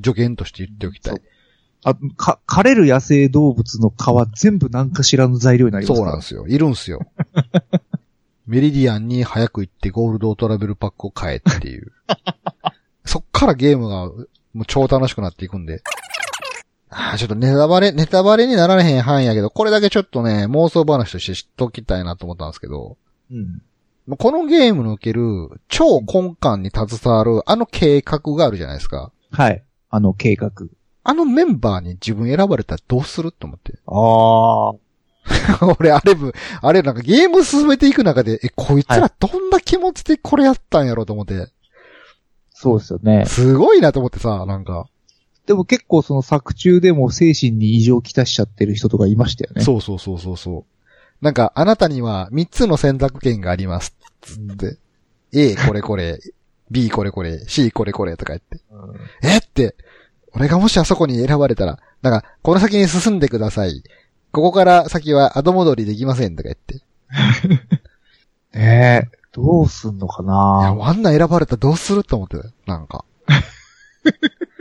[0.04, 1.22] 助言として言っておきたい。
[1.84, 3.94] あ、か、枯れる野生動物の皮
[4.40, 6.48] 全部何かしらの材料になりますそうなんですよ。
[6.48, 7.02] いるんすよ。
[8.46, 11.92] メリディアンに早く行ってゴールドトラベルパックを買えっていう。
[13.06, 14.08] そっからゲームが
[14.54, 15.82] もう超楽しくなっていくんで。
[16.94, 22.98] あーちょっとネタバレ、ネタバレになられへん範囲やけど、これだけちょっとね、妄想話として知っときたいなと思ったんですけど、
[23.32, 23.62] うん。
[24.18, 29.12] このゲームにおける超根幹に携わるあの計画があるじゃないですか。
[29.32, 29.64] はい。
[29.89, 30.52] あの計画。
[31.04, 33.74] あのメンバーに自分選ばれたらどうすると思って？
[33.88, 35.76] ああ。
[35.80, 41.48] 俺、あれぶ、あれなんかゲーム進めていく中で、え、こいつらどんな気持ちでこれやったんやろうと思って、
[42.54, 43.26] そうですよね。
[43.28, 44.88] すごいなと思ってさ、なんか。
[45.52, 49.62] でも結構その作中でも精神に異常をきたしちゃってる人とかいましたよね。
[49.64, 51.26] そうそうそうそうそう。
[51.26, 53.93] なんか、あなたには3つの選択権があります。
[54.22, 54.78] つって。
[55.34, 56.22] A これこれ、
[56.70, 58.62] B これこれ、C これこれとか言って。
[58.72, 59.30] うん。
[59.30, 59.39] え？
[59.39, 59.76] って、
[60.32, 63.84] 俺がもしあそこに選ばれたら、なんか、この先に進んでください。
[64.32, 66.82] ここから先は後戻りできませんとか言って。
[68.56, 73.04] ええどうすんのかいや、なもうあんな選ばれたらどうすると思ってたよなんか。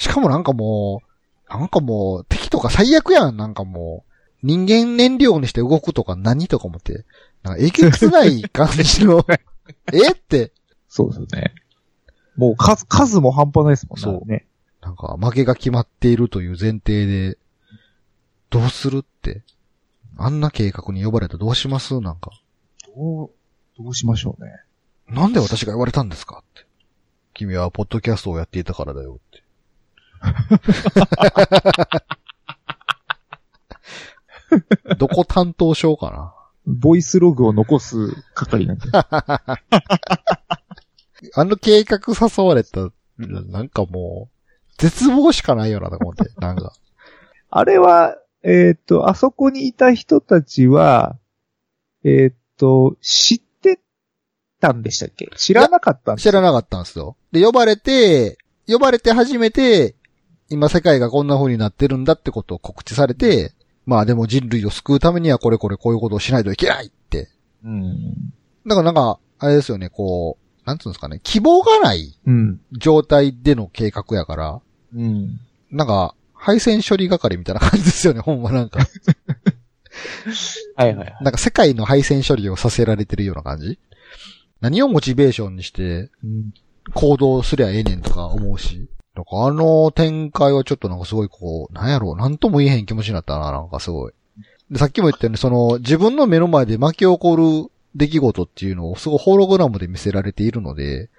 [0.00, 1.02] しかもなんかも
[1.48, 3.36] う、なんかもう、敵とか最悪やん。
[3.36, 4.04] なんかも
[4.42, 7.04] う、人間燃料にして動くとか何とか思って。
[7.42, 9.24] なんかえげつない感じの、
[9.92, 10.52] えって、
[10.88, 11.54] そうですよね。
[12.36, 14.02] もう数、数も半端ないですもんね。
[14.02, 14.46] そうね。
[14.80, 17.36] なんか負けが決まっているという前提で、
[18.48, 19.42] どうするって。
[20.16, 22.00] あんな計画に呼ばれたらどうします？
[22.00, 22.30] なんか。
[22.96, 23.30] どう、
[23.78, 24.50] どうしましょうね。
[25.08, 26.38] なんで私が言われたんですか？
[26.42, 26.66] って。
[27.34, 29.18] 君はポッドキャストをやっていたからだよ。
[34.98, 36.34] どこ担当しようかな。
[36.66, 38.84] ボイスログを残す係なんで。
[41.34, 44.34] あの計画誘われた、なんかもう、
[44.78, 46.72] 絶望しかないよなと思って、 なんか。
[47.50, 51.18] あれは、えーっと、あそこにいた人たちは、
[52.04, 53.80] えーっと、知って
[54.60, 55.30] たんでしたっけ？
[55.36, 57.16] 知らなかったんです知らなかったんですよ。
[57.32, 59.94] で、呼ばれて、呼ばれて初めて、
[60.50, 63.54] 今世界がこんな風になってるんだってことを告知されて、
[63.86, 67.28] まあでも人類を救うためにはこれこれこういうことをしないといけないって。
[67.64, 68.32] うん。
[68.66, 72.60] だからなんか、あれですよね、こう、なんつうんですかね、希望がないうん。
[72.72, 74.60] 状態での計画やから、
[74.94, 75.40] うん。
[75.70, 78.80] なんか、配線処理係みたいな感じですよね、ほんまなんか。
[80.76, 81.16] はいはい。
[81.20, 83.78] なんか世界の配線処理をさせられてるような感じ
[84.60, 86.54] 何をモチベーションにしてうん。
[86.94, 88.88] 行動すりゃええねんとか思うし。
[89.14, 94.12] なんかあの展開はちょっとなんかすごいこう、なんやろう、なんとも言えへん気持ちになったな、なんかすごい。
[94.70, 101.10] で、さっきも言ったように、その、自分の目の前で巻き起こる出来事っていうのをすごいホログラムで見せられているので、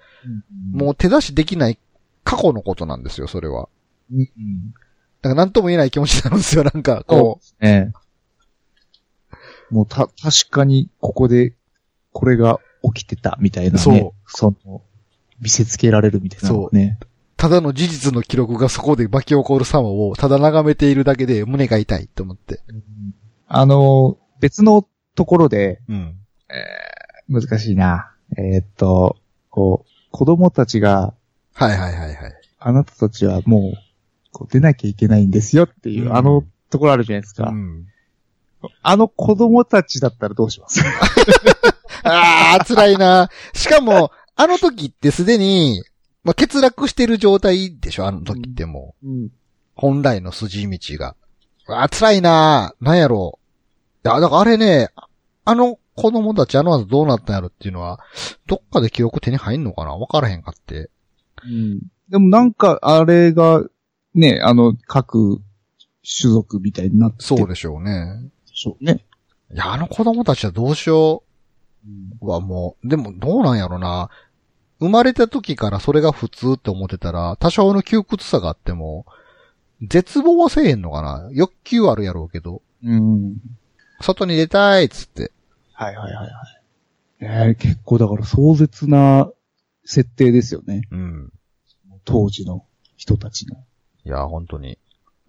[0.72, 1.78] もう手出しできない
[2.24, 3.68] 過去のことなんですよ、それは。
[4.10, 4.74] うん、うん。
[5.22, 7.92] なんかなんとも言えない気持ちになるんですよ、なんか、そうこですね。
[9.70, 11.54] もうた、確かに、ここで、
[12.12, 12.58] これが
[12.94, 13.78] 起きてた、みたいなね。
[13.78, 14.82] そうその、
[15.40, 16.98] 見せつけられるみたいなのね。
[17.00, 17.06] う。
[17.42, 22.60] ただの事実の記録がそこで巻き起こる様をただ眺めているだけで胸が痛いと思って。
[23.48, 24.86] あの、別の
[25.16, 26.14] ところで、うん。
[27.28, 28.12] 難しいな。
[28.38, 29.16] えーっと、
[29.50, 31.14] こう、子供たちが、
[31.54, 32.34] はいはいはいはい。
[32.60, 33.78] あなたたちはもう、
[34.30, 37.48] こう出なきゃいけないんですよっていう、うんあのところあるじゃないですか。
[37.48, 37.88] うん。
[38.82, 40.80] あの子供たちだったらどうします？
[42.04, 43.30] あー、辛いな。
[43.52, 45.82] しかも、あの時ってすでに、
[46.24, 49.08] まあ、欠落してる状態でしょあの時ってもう。
[49.08, 49.28] うん。
[49.74, 51.16] 本来の筋道が。
[51.66, 52.74] あー、辛いな。
[52.80, 53.38] なんやろ
[54.04, 54.08] う。
[54.08, 54.90] いや、だからあれね、
[55.44, 58.00] あの子供たちあの後どうなったんやろっていうのは、
[58.46, 59.96] どっかで記憶手に入んのかな？
[59.96, 60.90] わからへんかって。
[61.44, 61.80] うん。
[62.08, 63.62] でもなんか、あれが、
[64.14, 65.40] ね、あの、各
[66.04, 68.30] 種族みたいになってそうででしょうね。
[68.52, 69.04] しょうね。
[69.52, 71.24] いや、あの子供たちはどうしよ
[72.20, 74.10] うはもう、でもどうなんやろな。
[74.82, 79.06] 生まれた時からそれが普通って思ってたら、多少の窮屈さがあっても、
[79.80, 83.36] 絶望はせえへんのかな欲求あるやろうけど、うん。
[84.00, 85.30] 外に出たいっつって。
[85.72, 86.26] はいはいはい
[87.20, 87.48] はい。
[87.48, 89.30] ね結構だから壮絶な
[89.84, 90.82] 設定ですよね。
[90.90, 91.32] うん。
[92.04, 92.64] 当時の
[92.96, 93.64] 人たちの。
[94.04, 94.78] いや、本当に。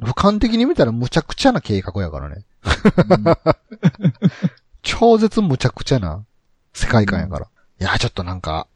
[0.01, 2.43] 俯瞰的に見たらむちゃくちゃな計画やからね。
[4.81, 6.25] 超絶むちゃくちゃな
[6.73, 7.47] 世界観やから。
[7.79, 8.67] いや、ちょっとなんか、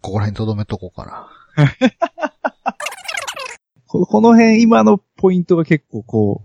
[0.00, 1.28] ここら辺留めとこうかな。
[3.86, 6.42] ここの辺、今のポイントが結構こ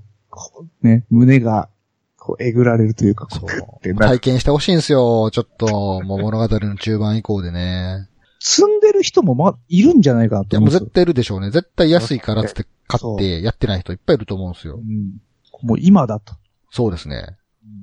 [0.82, 1.70] う、ね、胸が、
[2.18, 5.30] こう、えぐられるというか、そう体験してほしいんすよ。
[5.32, 8.10] ちょっと、もう物語の中盤以降でね。
[8.39, 10.86] 積んでる人もま、いるんじゃないかないや、もう絶。
[10.88, 11.51] 対いるでしょうね。
[11.51, 14.80] 絶対安いからって買ってやってない人いっぱいいると思うんですよう。
[14.80, 15.22] ん。
[15.62, 16.34] もう今だと。
[16.72, 17.38] そうですね。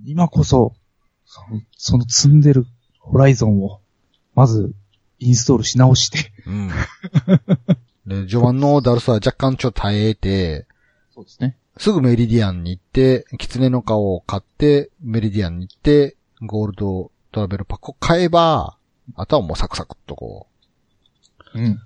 [0.04, 0.74] 今こそ、
[1.24, 2.66] そのその積んでる
[2.98, 3.80] ホライゾンを、
[4.34, 4.72] まず、
[5.24, 6.32] インストールし直して。
[6.46, 6.68] うん。
[8.06, 10.66] で、 序盤のダルサは若干ちょっと耐えて、
[11.14, 11.56] そうですね。
[11.78, 18.76] すぐメリディアンに行って、狐の顔を買って、メリディアンに行って、ゴールドトラベルパックを買えば、
[19.16, 20.46] あとはもうサクサクっとこ
[21.54, 21.80] うん。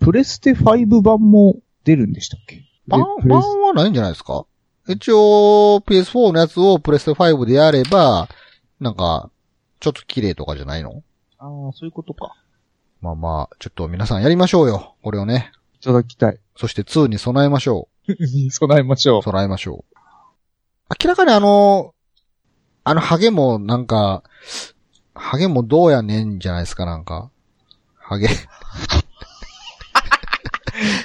[0.00, 2.56] プレステ5版も出るんでしたっけ？
[2.56, 2.62] う。
[2.88, 4.46] 版版スはないんじゃないですか？
[4.86, 8.28] 一応、PS4 のやつをプレステ5でやれば、
[8.80, 9.30] なんか、
[9.80, 11.02] ちょっと綺麗とかじゃないの？
[11.38, 12.34] ああ、そういうことか。
[13.04, 14.94] まあまあ、ちょっと皆さんやりましょうよ。
[15.02, 15.52] これをね。
[15.78, 16.38] いただきたい。
[16.56, 17.90] そして2に備えましょ
[18.50, 19.22] 備えましょう。
[19.22, 19.96] 備えましょう。
[21.04, 21.92] 明らかにあの、
[22.82, 24.22] あのハゲもなんか、
[25.14, 27.28] ハゲもどうやねんじゃないですか、なんか。
[27.98, 28.28] ハゲ、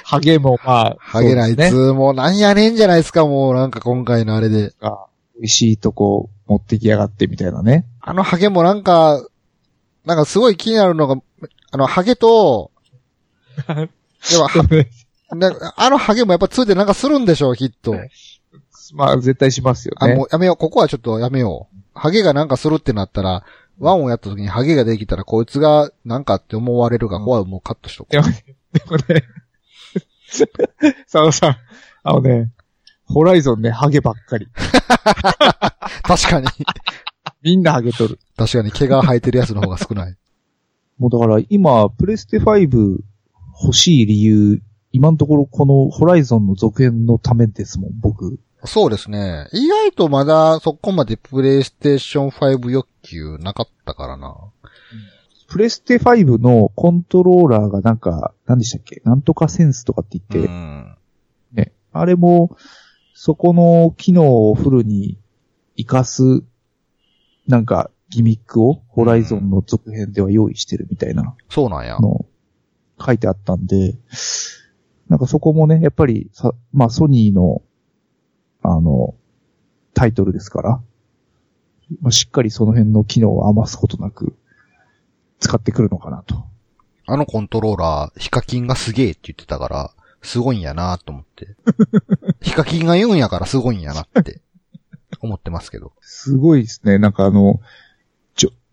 [0.02, 1.80] ハゲもまあ、ハゲないそうですね。
[1.90, 4.72] つ、もうなんやねんじゃないですか、もうなんか今回のあれで。
[4.80, 5.04] が
[5.36, 7.84] 美味しいとこ持ってきやがってみたいなね。
[8.00, 9.22] あのハゲもなんか、
[10.04, 11.16] なんかすごい気になるのが、
[11.70, 12.70] あのハゲと、
[13.66, 13.74] で
[14.36, 17.94] も はあのハゲもやっぱ2でなんかするんでしょう、きっと。
[18.92, 20.14] まあ、絶対しますよあ、ね。
[20.16, 20.56] もうやめよう。
[20.56, 21.76] ここはちょっとやめよう。
[21.94, 23.44] ハゲがなんかするってなったら、
[23.78, 29.24] ワンをやった時にハゲができたらこいつがなんかって思われるが、ここはもうカットしとこでもね、でもね、
[31.10, 31.56] 佐野さん、
[32.02, 32.50] あのね、
[33.06, 34.46] ホライゾンね、ハゲばっかり。
[34.46, 34.50] う。
[36.02, 36.46] 確かに。
[37.42, 38.18] みんなハゲとる。
[38.36, 40.16] 確かに毛が生えてるやつの方が少ない。
[41.00, 42.98] もうだから今、プレステ5
[43.62, 48.38] 欲しい理由、今のところこのホライゾンの続編のためですもん、僕。
[48.64, 49.48] そうですね。
[49.54, 54.36] 意外とまだそこまでプレイステーション5欲求なかったからな。
[55.48, 59.00] プレステ5のコントローラーがなんか、何でしたっけ？
[59.04, 60.96] なんとかセンスとかってう言って、ん。
[61.52, 61.72] ね。
[61.92, 62.56] あれも、
[63.14, 65.18] そこの機能をフルに
[65.78, 66.42] 活かす、
[67.48, 71.98] なんか、ギミックを、ホライゾンの続編では用意してるみたいなそうなんや。
[71.98, 72.26] の、
[73.00, 73.96] 書いてあったんで、
[75.08, 77.62] なんかそこもね、やっぱりさ、まあソニーの、
[78.62, 79.14] あの、
[79.94, 80.80] タイトルですから、
[82.00, 84.36] まあ、しっかりその辺の機能を余すことなく、
[85.40, 86.44] 使ってくるのかなと。
[87.06, 89.90] あのコントローラー、ヒカキンがすげえって言ってたから、
[90.22, 91.56] すごいんやなと思って。
[92.40, 94.40] ヒカキンが言うんやからすごいんやなって、
[95.20, 95.92] 思ってますけど。
[96.00, 96.98] すごいですね。
[96.98, 97.60] なんかあの、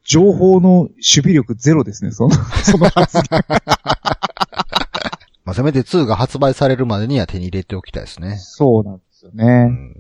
[0.08, 2.32] 情報の守備力ゼロですね、その、
[2.64, 3.42] その発言。
[5.44, 8.38] まあ、せめて2が発売されるまでには手に入れておきたいですね。
[8.38, 9.66] そうなんですようね。
[9.66, 9.96] ん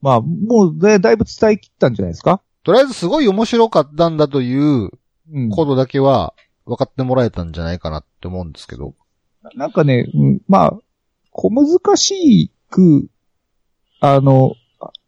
[0.00, 2.40] まあ、もうだ、だいぶ伝え切ったんじゃないですか？
[2.62, 4.90] とりあえずすごい面白かったんだという
[5.32, 6.34] うんことだけは
[6.66, 8.94] 分かってもらえたんじゃないかなって思うんですけど。
[9.54, 10.78] なんかね、うんまあ、
[11.32, 13.08] 小難しく、
[14.00, 14.59] あの、あ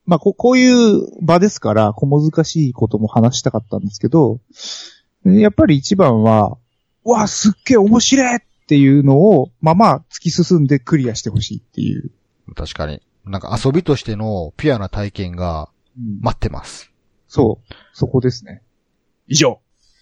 [0.05, 4.41] まあこ、こういう場ですから、小難しいことも話したかったんですけど、
[5.25, 6.59] やっぱり一番は、
[7.05, 12.11] うわ、すっげえ面白いっっていうのを、まあまあ、突き進んでクリアしてほしいっていう。
[12.55, 13.03] 確かに。
[13.27, 16.91] なんか遊びとしてのピュアな体験がうん待ってます。
[17.29, 17.75] そう。
[17.93, 18.63] そこですね。
[19.29, 19.61] 以上。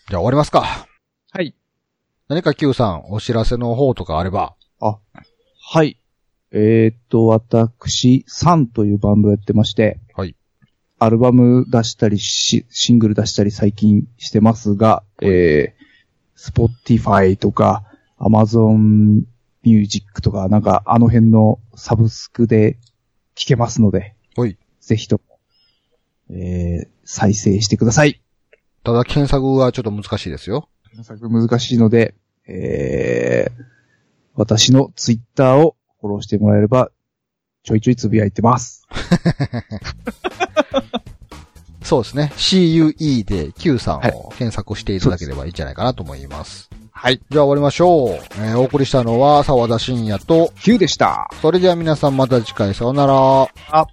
[0.09, 0.87] じゃあ終わりますか。
[1.33, 1.57] はい。
[2.29, 4.55] 何か Q さん、お知らせの方とかあれば。
[5.59, 6.00] はい。
[6.53, 10.35] えーっと、私、サンというバンドやってまして、はい。
[10.99, 17.85] アルバム出したりし、シングル出したり最近してますが、えー、Spotify とか、
[18.19, 19.23] Amazon
[19.63, 22.79] Music とか、なんかあの辺のサブスクで
[23.35, 24.59] 聴けますので、はい。
[24.81, 25.39] ぜひとも、
[26.37, 28.21] えー、再生してください。
[28.83, 30.69] ただ検索はちょっと難しいですよ。
[30.91, 32.15] 検索難しいので、
[32.47, 33.63] えー、
[34.35, 36.91] 私のツイッターをフォローしてもらえれば、
[37.63, 38.87] ちょいちょいつぶやいてます。
[41.83, 42.33] そうですね。
[42.37, 46.71] CUE で Q さんはいを検索していただければいいんじゃないかなと思います。
[46.93, 47.21] はい。
[47.31, 48.11] じゃあ終わりましょう。
[48.11, 51.29] えーお送りしたのは沢田信也と、Q でした。
[51.43, 53.15] それでは皆さんまた次回さようなら。
[53.73, 53.87] あ